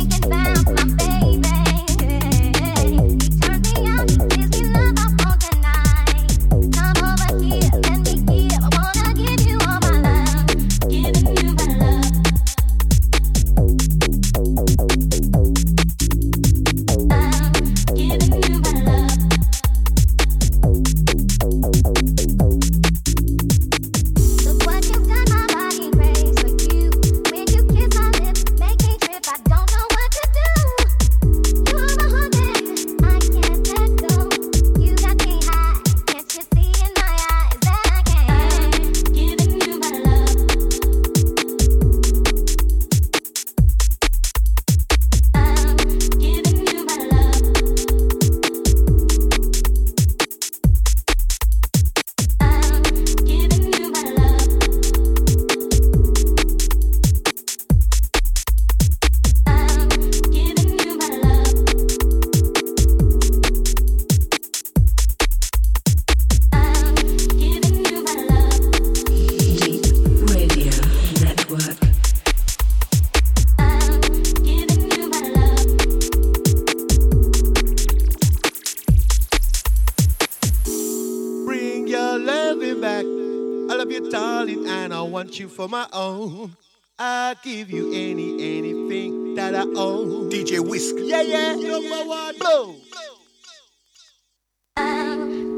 for 85.59 85.67
my 85.67 85.85
own. 85.91 86.55
I'll 86.97 87.35
give 87.43 87.69
you 87.69 87.91
any, 87.91 88.59
anything 88.59 89.35
that 89.35 89.53
I 89.53 89.63
own. 89.63 90.29
DJ 90.31 90.61
Wisk. 90.61 90.95
Yeah, 90.97 91.21
yeah, 91.21 91.53
number 91.53 92.07
one, 92.07 92.37
blow. 92.37 92.75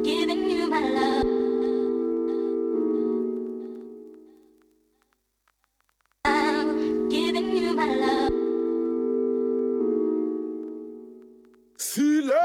Giving 0.04 0.50
you 0.50 0.68
my 0.68 0.80
love. 0.98 1.26
I'm 6.26 7.10
giving 7.10 7.56
you 7.56 7.76
my 7.76 7.86
love. 7.86 8.32
DJ 11.78 12.42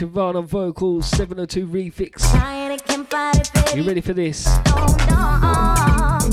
you. 0.00 0.06
Featuring 0.06 0.36
on 0.36 0.46
vocals, 0.46 1.06
702 1.08 1.66
Refix. 1.66 2.30
Trying 2.30 2.78
to 2.78 2.84
can't 2.84 3.08
fight 3.10 3.36
it, 3.36 3.50
baby. 3.52 3.80
You 3.80 3.88
ready 3.88 4.00
for 4.00 4.12
this? 4.12 4.46
Hold 4.68 5.00
on. 5.12 6.30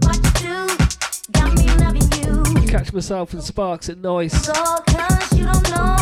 What 0.00 0.16
you 0.16 0.32
do? 0.40 0.76
Got 1.32 1.54
me 1.56 1.66
loving 1.76 2.10
you. 2.22 2.68
Catch 2.68 2.92
myself 2.92 3.32
and 3.34 3.42
Sparks 3.42 3.88
at 3.88 3.98
Nice. 3.98 4.44
So 4.44 4.52
cause 4.52 5.38
you 5.38 5.44
don't 5.44 5.70
know 5.70 5.96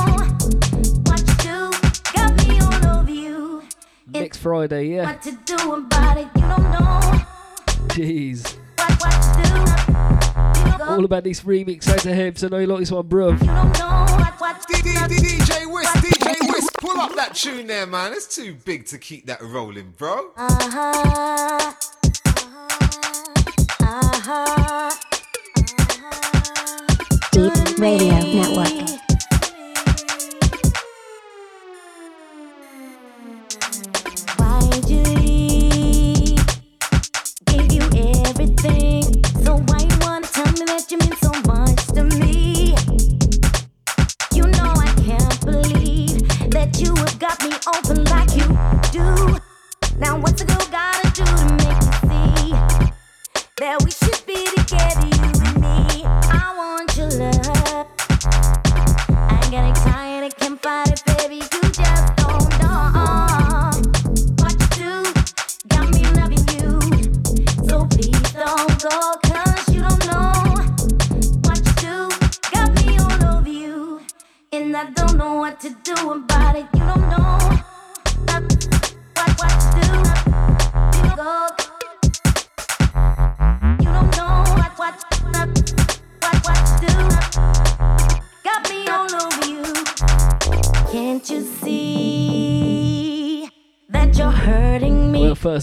what 1.04 1.20
you 1.20 1.34
do. 1.42 1.70
Got 2.14 2.48
me 2.48 2.60
all 2.60 2.98
over 2.98 3.10
you. 3.10 3.62
Next 4.08 4.38
Friday, 4.38 4.88
yeah. 4.94 5.12
What 5.12 5.22
to 5.22 5.32
do 5.44 5.74
about 5.74 6.16
it? 6.18 6.28
You 6.36 6.42
don't 6.42 6.70
know 6.70 7.00
Jeez. 7.88 8.56
what 8.76 8.90
what 9.00 9.12
to 9.36 9.42
do. 10.78 10.84
All 10.84 11.04
about 11.04 11.24
this 11.24 11.42
remix 11.42 11.88
out 11.88 12.04
of 12.04 12.12
Hebs. 12.12 12.44
I 12.44 12.48
know 12.48 12.58
you 12.58 12.66
like 12.66 12.80
this 12.80 12.90
one, 12.90 13.08
bruv. 13.08 13.38
DJ 15.08 15.66
Wisk, 15.72 16.19
DJ 17.00 17.06
Wisk, 17.06 17.10
pull 17.12 17.20
up 17.20 17.26
that 17.28 17.34
tune 17.34 17.66
there, 17.66 17.86
man. 17.86 18.12
It's 18.12 18.34
too 18.34 18.54
big 18.64 18.86
to 18.86 18.98
keep 18.98 19.26
that 19.26 19.40
rolling, 19.42 19.92
bro. 19.96 20.32
Uh-huh. 20.36 21.72
Uh-huh. 23.80 24.90
D3EP 27.32 27.78
Radio 27.78 28.20
Network. 28.20 29.09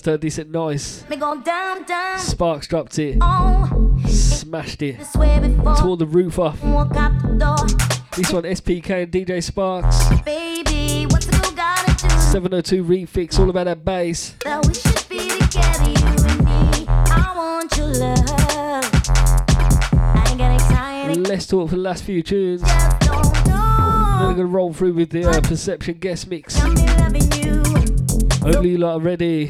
First 0.07 0.13
heard 0.13 0.21
this 0.21 0.39
at 0.39 0.49
Nice. 0.49 1.03
Me 1.09 1.17
go 1.17 1.41
down, 1.41 1.83
down. 1.83 2.17
Sparks 2.17 2.67
dropped 2.67 2.97
it, 2.97 3.17
Oh, 3.19 3.97
smashed 4.07 4.81
it, 4.81 4.97
tore 5.13 5.97
the 5.97 6.05
roof 6.07 6.39
off. 6.39 6.63
Walk 6.63 6.95
out 6.95 7.21
the 7.21 7.27
door. 7.33 7.57
This 8.15 8.31
one, 8.31 8.43
SPK 8.43 9.03
and 9.03 9.11
DJ 9.11 9.43
Sparks. 9.43 9.97
Baby, 10.23 11.07
what's 11.09 11.27
a 11.27 11.31
girl 11.31 11.51
gotta 11.51 11.91
do? 11.91 12.09
702 12.31 12.85
refix, 12.85 13.37
all 13.37 13.49
about 13.49 13.65
that 13.65 13.83
bass. 13.83 14.33
That 14.45 14.65
we 14.65 14.73
should 14.73 15.09
be 15.09 15.27
together, 15.27 15.89
you 15.89 16.25
and 16.25 16.45
me. 16.45 16.85
I 16.87 17.33
want 17.35 17.75
your 17.75 17.87
love. 17.87 18.25
I 19.89 20.25
ain't 20.29 20.37
getting 20.37 20.59
tired. 20.59 21.17
Let's 21.27 21.47
talk 21.47 21.69
for 21.69 21.75
the 21.75 21.81
last 21.81 22.05
few 22.05 22.23
tunes. 22.23 22.61
Then 22.61 23.09
we're 24.21 24.35
gonna 24.35 24.45
roll 24.45 24.71
through 24.71 24.93
with 24.93 25.09
the 25.09 25.25
uh, 25.29 25.41
Perception 25.41 25.95
guest 25.95 26.29
mix. 26.29 26.57
Hopefully 28.47 28.69
you 28.69 28.77
lot 28.77 28.95
are 28.95 28.99
ready. 29.01 29.49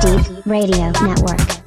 D3EP 0.00 0.44
Radio 0.44 0.90
Network. 0.90 1.59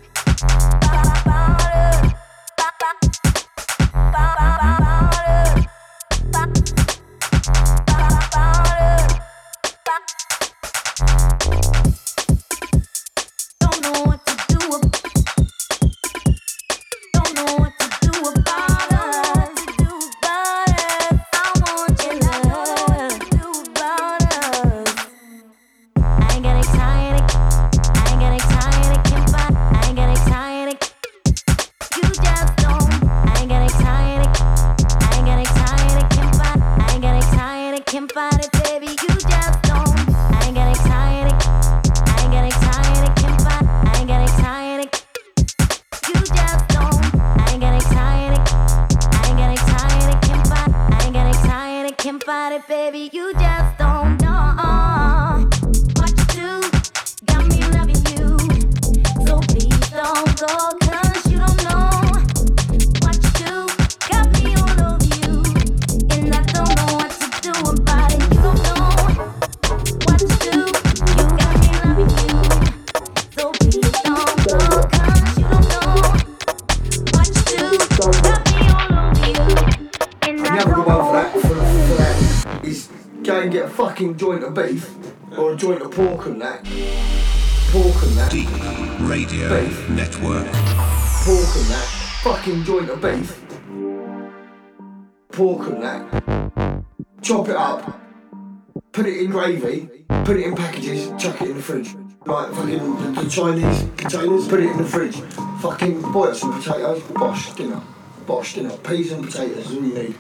It 97.54 97.58
up. 97.58 98.02
Put 98.92 99.06
it 99.06 99.22
in 99.22 99.32
gravy. 99.32 99.88
Put 100.26 100.38
it 100.38 100.46
in 100.46 100.56
packages. 100.56 101.10
Chuck 101.22 101.42
it 101.42 101.50
in 101.52 101.58
the 101.58 101.64
fridge. 101.64 101.96
Like 102.26 102.52
fucking 102.54 103.14
the, 103.14 103.30
Chinese 103.30 103.88
containers. 103.98 104.48
Put 104.48 104.60
it 104.62 104.72
in 104.72 104.78
the 104.78 104.86
fridge. 104.86 105.18
Fucking 105.62 106.02
boil 106.12 106.34
some 106.34 106.54
potatoes. 106.60 107.02
Bosh 107.12 107.54
dinner. 107.54 107.82
Bosh 108.26 108.56
dinner. 108.56 108.76
Peas 108.78 109.12
and 109.12 109.26
potatoes 109.26 109.68
all 109.68 109.74
you 109.74 109.94
need. 109.94 110.16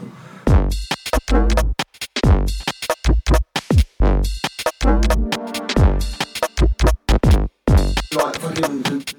Like 8.15 8.35
fucking. 8.37 9.12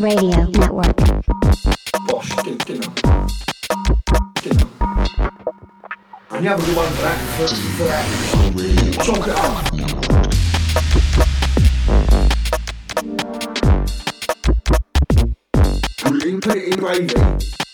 Radio 0.00 0.44
Network. 0.50 0.96
Din- 2.44 2.58
dinner. 2.58 2.92
Dinner. 4.42 4.68
And 6.30 6.44
the 6.44 6.52
other 6.52 6.64
good 6.66 6.76
one 6.76 6.90
for 6.92 7.02
that, 7.02 7.18
for, 7.36 7.48
it 9.22 9.30
up. 9.30 9.72
In 16.26 16.40
gravy. 16.76 17.65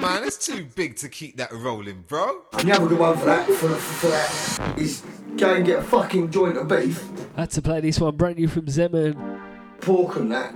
Man. 0.00 0.24
It's 0.24 0.44
too 0.44 0.66
big 0.74 0.96
to 0.96 1.08
keep 1.08 1.36
that 1.36 1.52
rolling, 1.52 2.04
bro. 2.06 2.42
And 2.54 2.68
the 2.68 2.72
other 2.74 2.86
good 2.88 2.98
one 2.98 3.16
for 3.18 3.26
that, 3.26 3.46
for, 3.46 3.54
for, 3.54 3.68
for 3.76 4.06
that, 4.08 4.78
is 4.78 5.02
go 5.36 5.54
and 5.54 5.64
get 5.64 5.80
a 5.80 5.82
fucking 5.82 6.30
joint 6.30 6.56
of 6.56 6.68
beef, 6.68 7.08
Had 7.36 7.50
to 7.52 7.62
play 7.62 7.80
this 7.80 8.00
one 8.00 8.16
brand 8.16 8.36
new 8.36 8.48
from 8.48 8.66
Zeman. 8.66 9.40
pork 9.80 10.16
and 10.16 10.32
that. 10.32 10.52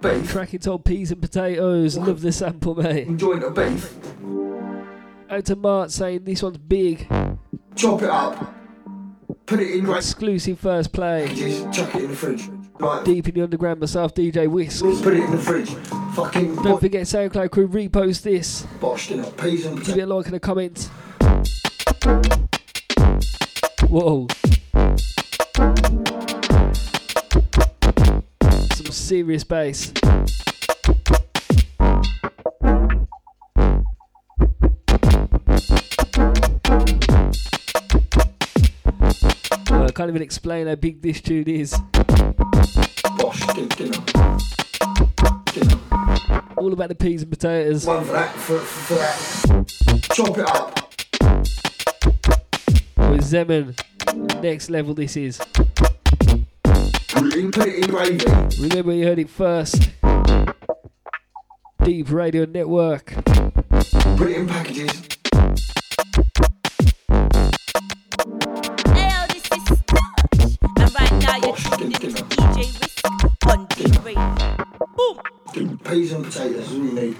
Beef. 0.00 0.30
Track 0.30 0.54
it 0.54 0.66
on 0.66 0.78
peas 0.82 1.10
and 1.12 1.20
potatoes. 1.20 1.98
Love 1.98 2.22
the 2.22 2.32
sample, 2.32 2.74
mate. 2.74 3.16
Joint 3.18 3.42
of 3.44 3.54
beef. 3.54 3.94
Out 5.28 5.44
to 5.44 5.56
Mart 5.56 5.90
saying 5.90 6.24
this 6.24 6.42
one's 6.42 6.56
big. 6.58 7.06
Chop 7.76 8.02
it 8.02 8.08
up. 8.08 8.54
Put 9.46 9.60
it 9.60 9.70
in 9.72 9.84
gravy. 9.84 9.98
Exclusive 9.98 10.58
first 10.58 10.92
play. 10.92 11.32
Just 11.34 11.70
chuck 11.72 11.94
it 11.94 12.04
in 12.04 12.10
the 12.10 12.16
fridge. 12.16 12.48
Like, 12.80 13.04
D3EP 13.04 13.28
in 13.28 13.34
the 13.34 13.42
underground, 13.42 13.80
myself, 13.80 14.14
DJ 14.14 14.48
Wisk. 14.48 14.82
put 15.02 15.14
it 15.14 15.24
in 15.24 15.30
the 15.30 15.38
fridge. 15.38 15.70
Fucking 16.14 16.56
Don't 16.56 16.80
forget 16.80 17.02
SoundCloud 17.02 17.50
crew, 17.50 17.68
repost 17.68 18.22
this. 18.22 18.62
bosh 18.80 19.08
dinner. 19.08 19.24
Peas 19.32 19.66
and 19.66 19.84
Give 19.84 19.98
it 19.98 20.02
a 20.02 20.06
like 20.06 20.26
and 20.26 20.36
a 20.36 20.40
comment. 20.40 20.90
Whoa. 23.88 24.26
Some 28.74 28.92
serious 28.92 29.44
bass. 29.44 29.92
I 39.72 39.90
can't 39.94 40.10
even 40.10 40.22
explain 40.22 40.66
how 40.66 40.74
big 40.74 41.00
this 41.02 41.20
tune 41.20 41.48
is. 41.48 41.74
Bosh 43.20 43.46
dinner. 43.54 43.98
All 46.56 46.72
about 46.72 46.88
the 46.88 46.94
peas 46.94 47.22
and 47.22 47.30
potatoes. 47.30 47.86
One 47.86 48.04
for 48.04 48.12
that, 48.12 48.34
for, 48.34 48.58
for, 48.58 48.94
for 48.94 48.94
that. 48.94 50.02
Chop 50.12 50.38
it 50.38 50.48
up. 50.48 50.74
With 53.10 53.22
Zeman. 53.22 53.78
Next 54.42 54.70
level 54.70 54.94
this 54.94 55.16
is. 55.16 55.38
Put 55.38 57.26
it 57.26 57.34
in, 57.34 57.50
put 57.50 57.68
it 57.68 58.26
in. 58.26 58.68
Remember 58.68 58.92
you 58.92 59.04
heard 59.06 59.18
it 59.18 59.28
first. 59.28 59.90
D3EP 61.80 62.10
Radio 62.10 62.44
Network. 62.46 63.06
Put 64.16 64.30
it 64.30 64.36
in 64.36 64.46
packages. 64.46 65.09
Boom. 75.90 75.98
Peas 75.98 76.12
and 76.12 76.24
potatoes 76.24 76.70
is 76.70 76.72
all 76.72 76.78
you 76.78 76.92
need. 76.92 77.16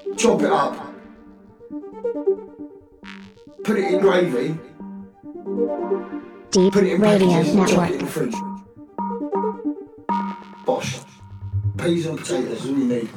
Thank 0.00 0.16
chop 0.16 0.40
it 0.42 0.52
up, 0.52 0.76
put 3.64 3.78
it 3.78 3.94
in 3.94 4.00
gravy, 4.00 4.58
Deep 6.50 6.72
put 6.72 6.84
it 6.84 6.92
in 6.92 7.00
Radio 7.00 7.28
packages, 7.28 7.54
Network. 7.54 7.90
it 7.90 7.94
in 7.94 7.98
the 7.98 8.06
fridge. 8.06 8.34
Bosh. 10.66 11.00
Peas 11.78 12.06
and 12.06 12.18
potatoes, 12.18 12.66
you 12.66 12.76
need. 12.76 13.08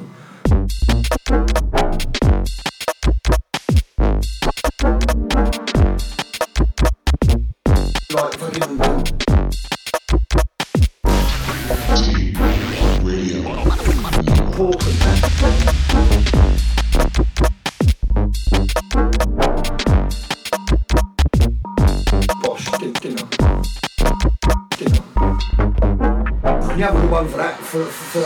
For 27.34 27.38
that, 27.38 27.58
for 27.58 27.84
for, 27.84 28.23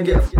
and 0.00 0.39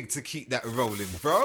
big 0.00 0.08
to 0.08 0.22
keep 0.22 0.48
that 0.50 0.64
rolling, 0.64 1.08
bro. 1.20 1.44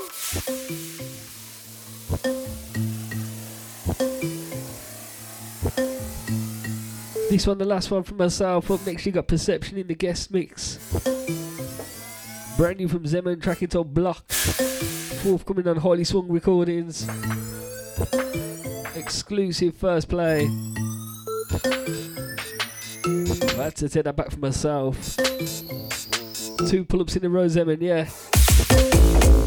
This 7.32 7.48
one, 7.48 7.58
the 7.58 7.66
last 7.66 7.90
one 7.90 8.04
from 8.04 8.18
myself. 8.18 8.70
Up 8.70 8.86
next, 8.86 9.08
you 9.08 9.12
got 9.12 9.28
Perception 9.28 9.80
in 9.80 9.88
the 9.88 9.96
guest 9.96 10.30
mix. 10.30 10.78
Brand 12.56 12.78
new 12.78 12.88
from 12.88 13.06
Zeman, 13.06 13.42
track 13.42 13.64
it 13.64 13.76
on 13.76 13.92
Block. 13.92 14.32
Forthcoming 14.32 15.68
on 15.68 15.78
Highly 15.78 16.04
Swung 16.04 16.28
Recordings. 16.28 17.08
Exclusive 18.96 19.76
first 19.76 20.10
play. 20.10 20.48
I 23.58 23.64
had 23.64 23.76
to 23.78 23.90
take 23.90 24.04
that 24.04 24.16
back 24.16 24.30
for 24.30 24.40
myself. 24.40 25.18
Two 26.70 26.86
pull 26.86 27.02
ups 27.02 27.16
in 27.16 27.26
a 27.26 27.30
row, 27.30 27.48
Zeman, 27.48 27.82
yeah. 27.82 28.08
Thank 28.56 29.24
you. 29.24 29.43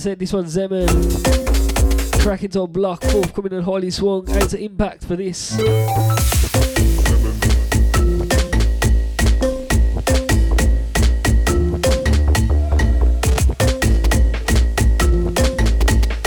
Said, 0.00 0.18
this 0.18 0.32
one's 0.32 0.56
Zeman. 0.56 0.88
Track 2.22 2.42
it 2.42 2.56
on 2.56 2.72
Block, 2.72 3.02
forthcoming 3.02 3.52
and 3.52 3.64
highly 3.64 3.90
swung. 3.90 4.30
Out 4.30 4.48
to 4.48 4.58
impact 4.58 5.04
for 5.04 5.14
this. 5.14 5.58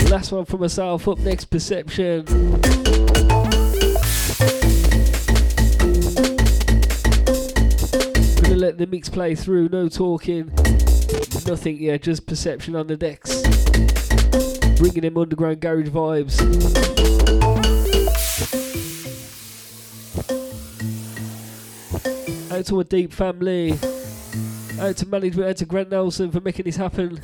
Last 0.08 0.30
one 0.30 0.44
for 0.44 0.58
myself. 0.58 1.08
Up 1.08 1.18
next, 1.18 1.46
Perception. 1.46 2.24
Let 8.54 8.78
the 8.78 8.86
mix 8.88 9.08
play 9.08 9.34
through. 9.34 9.68
No 9.70 9.88
talking. 9.88 10.52
Nothing. 11.46 11.76
Yeah, 11.78 11.96
just 11.96 12.26
Perception 12.26 12.76
on 12.76 12.86
the 12.86 12.96
decks. 12.96 13.53
Bringing 14.76 15.02
them 15.02 15.16
underground 15.16 15.60
garage 15.60 15.88
vibes. 15.88 16.40
Out 22.50 22.66
to 22.66 22.80
a 22.80 22.84
deep 22.84 23.12
family. 23.12 23.78
Out 24.78 24.96
to 24.96 25.06
management, 25.06 25.48
out 25.48 25.56
to 25.56 25.66
Grant 25.66 25.90
Nelson 25.90 26.30
for 26.30 26.40
making 26.40 26.64
this 26.64 26.76
happen. 26.76 27.18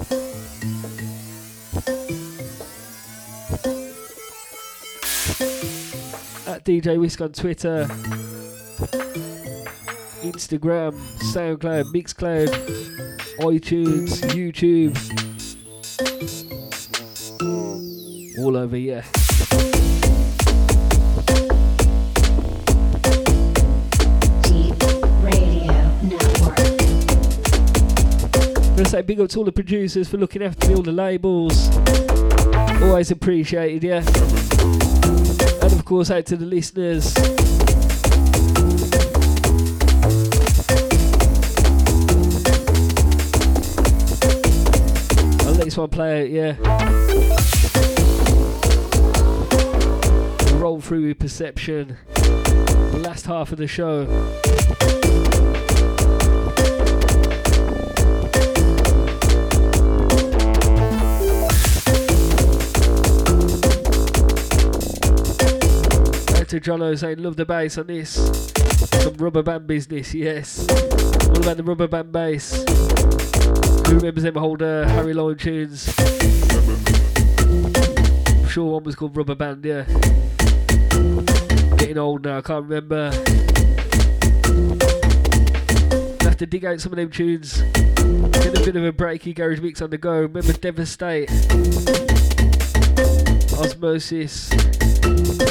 At 6.47 6.65
DJ 6.65 6.99
Wisk 6.99 7.21
on 7.21 7.33
Twitter, 7.33 7.87
Instagram, 10.23 10.93
SoundCloud, 11.33 11.93
Mixcloud, 11.93 12.49
iTunes, 13.39 14.21
YouTube. 14.31 15.30
all 18.45 18.57
over 18.57 18.77
you. 18.77 19.03
I'm 28.63 28.77
gonna 28.77 28.89
say 28.89 29.03
big 29.03 29.21
up 29.21 29.29
to 29.31 29.39
all 29.39 29.45
the 29.45 29.53
producers 29.53 30.09
for 30.09 30.17
looking 30.17 30.43
after 30.43 30.69
me, 30.69 30.75
all 30.75 30.83
the 30.83 30.93
labels. 30.93 31.69
Always 32.83 33.11
appreciated, 33.11 33.83
yeah. 33.85 34.03
And 35.63 35.73
of 35.73 35.85
course, 35.85 36.11
out 36.11 36.25
to 36.27 36.37
the 36.37 36.47
listeners. 36.47 37.15
I'll 45.47 45.53
let 45.55 45.65
this 45.65 45.77
one 45.77 45.91
play 45.91 46.23
out, 46.23 46.31
yeah. 46.31 47.10
Roll 50.61 50.83
through 50.83 51.09
with 51.09 51.19
perception. 51.19 51.97
The 52.13 53.01
last 53.03 53.25
half 53.25 53.51
of 53.51 53.57
the 53.57 53.67
show. 53.67 54.05
Back 66.35 66.49
to 66.49 66.61
Jono 66.61 66.99
saying, 66.99 67.23
love 67.23 67.37
the 67.37 67.47
bass 67.47 67.79
on 67.79 67.87
this. 67.87 68.11
Some 69.03 69.15
rubber 69.15 69.43
band 69.43 69.67
business, 69.67 70.13
yes. 70.13 70.67
What 70.69 71.39
about 71.39 71.57
the 71.57 71.65
rubber 71.65 71.89
band 71.89 72.13
bass? 72.13 72.63
Who 73.87 73.95
remembers 73.95 74.25
them 74.25 74.37
old 74.37 74.61
uh, 74.61 74.87
Harry 74.89 75.15
Lime 75.15 75.39
tunes? 75.39 75.89
I'm 77.49 78.47
sure 78.47 78.73
one 78.73 78.85
was 78.85 78.95
called 78.95 79.17
Rubber 79.17 79.35
Band, 79.35 79.65
yeah. 79.65 79.87
Getting 81.91 82.03
old 82.03 82.25
now, 82.25 82.39
I 82.39 82.41
can't 82.41 82.69
remember. 82.69 83.11
Have 86.21 86.37
to 86.37 86.47
dig 86.47 86.65
out 86.65 86.81
some 86.81 86.93
of 86.93 86.99
them 86.99 87.11
tunes. 87.11 87.63
Get 87.63 88.57
a 88.57 88.63
bit 88.65 88.77
of 88.77 88.85
a 88.85 88.93
breaky 88.93 89.35
garage 89.35 89.59
mix 89.59 89.83
on 89.83 89.91
the 89.91 89.99
go. 89.99 90.21
Remember 90.21 90.53
Devastate, 90.53 91.29
Osmosis, 93.59 94.51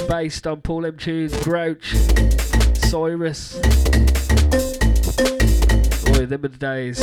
based 0.07 0.47
on 0.47 0.61
Paul 0.61 0.85
M 0.85 0.95
tunes, 0.95 1.35
Grouch, 1.43 1.93
Cyrus. 2.87 3.55
Boy, 6.05 6.25
them 6.25 6.45
are 6.45 6.47
the 6.47 6.55
days. 6.57 6.99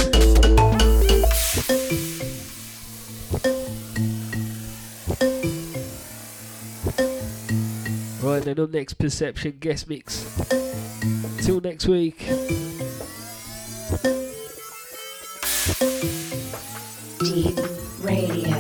Then, 8.47 8.61
on 8.61 8.71
next 8.71 8.95
Perception 8.95 9.57
guest 9.59 9.89
mix. 9.89 10.25
Till 11.43 11.61
next 11.61 11.89
week. 11.89 12.19
D3EP 17.19 18.05
Radio 18.05 18.56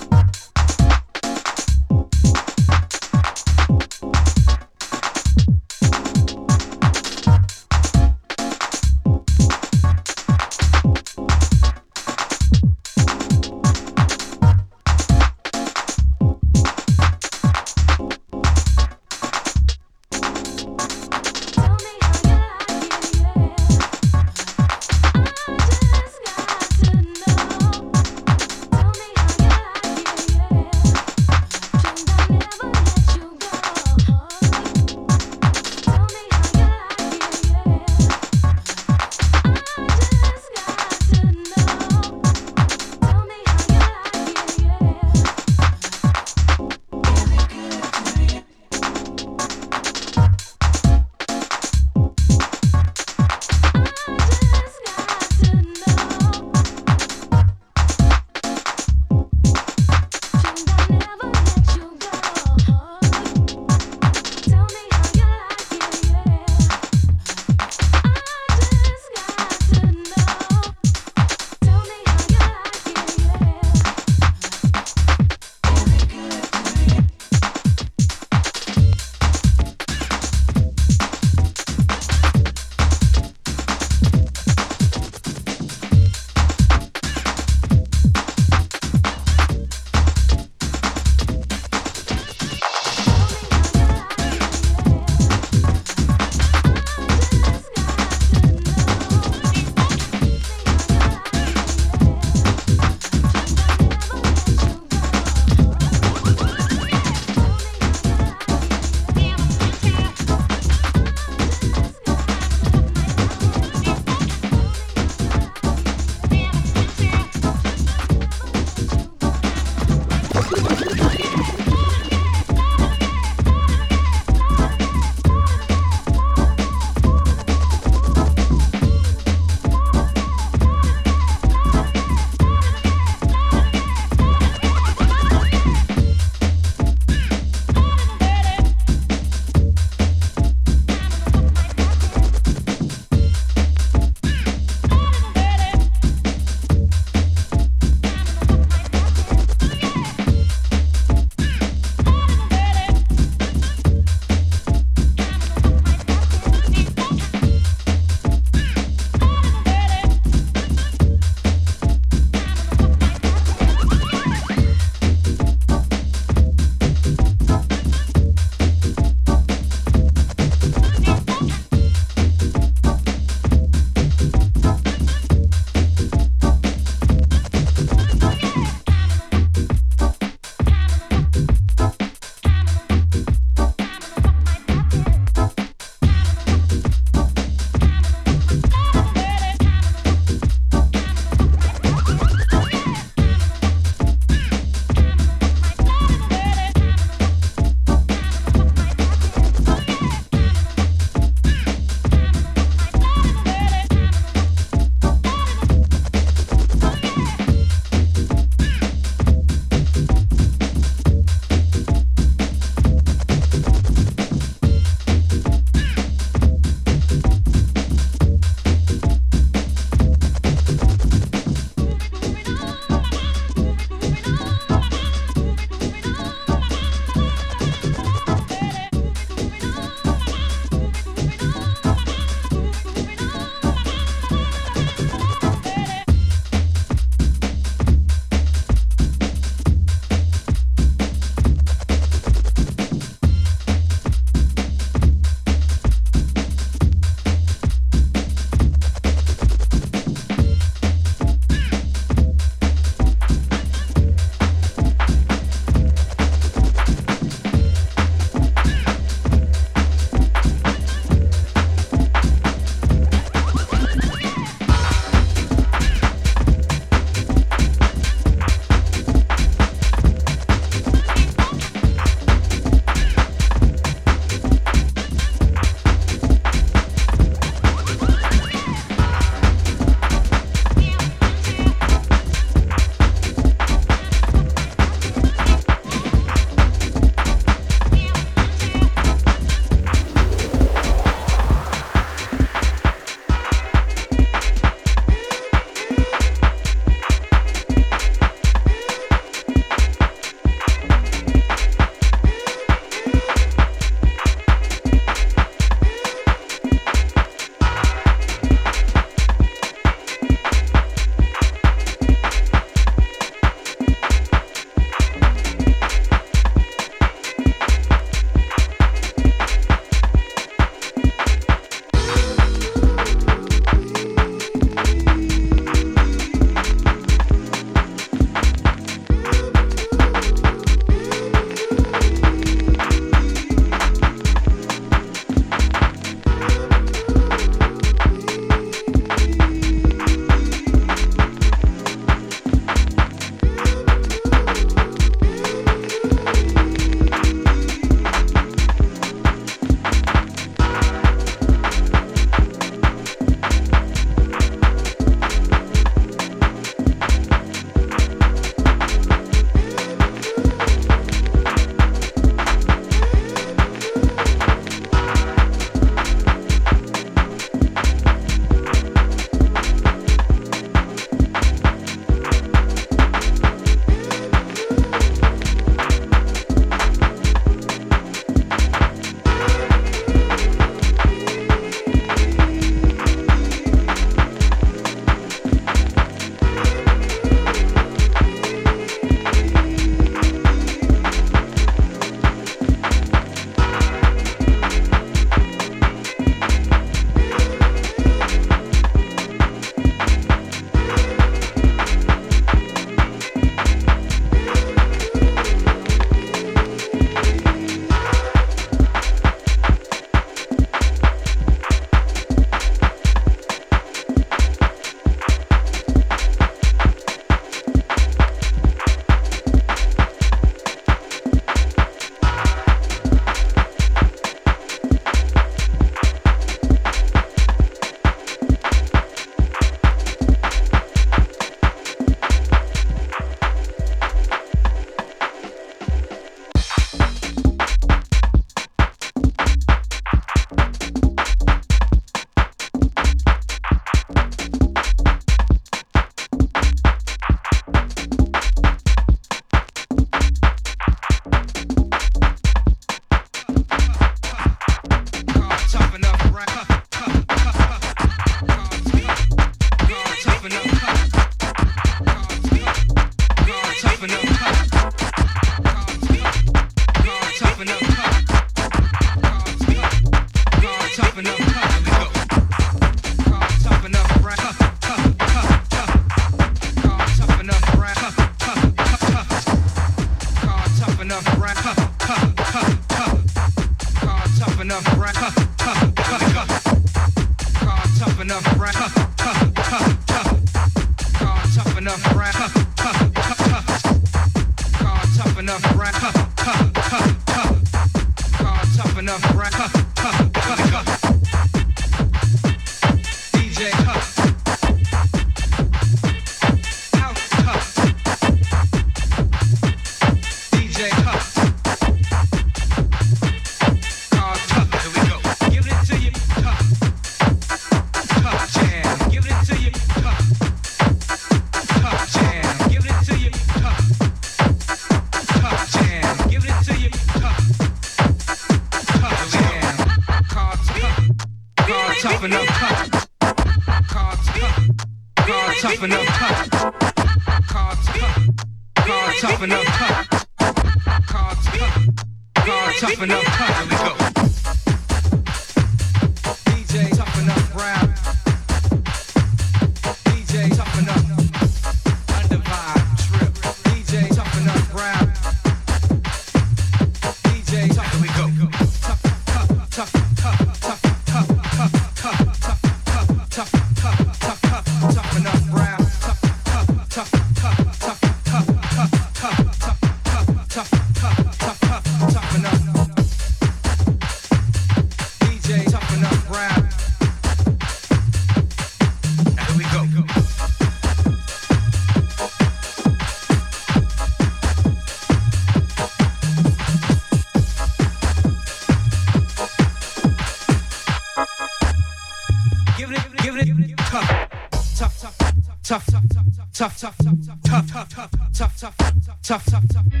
tough, 596.61 596.77
tough, 596.77 596.95
tough, 596.97 597.17
tough, 597.43 597.71
tough, 597.71 597.89
tough, 597.89 598.11
tough, 598.37 598.57
tough, 598.57 598.77
tough, 599.23 599.45
tough, 599.45 599.67
tough. 599.67 600.00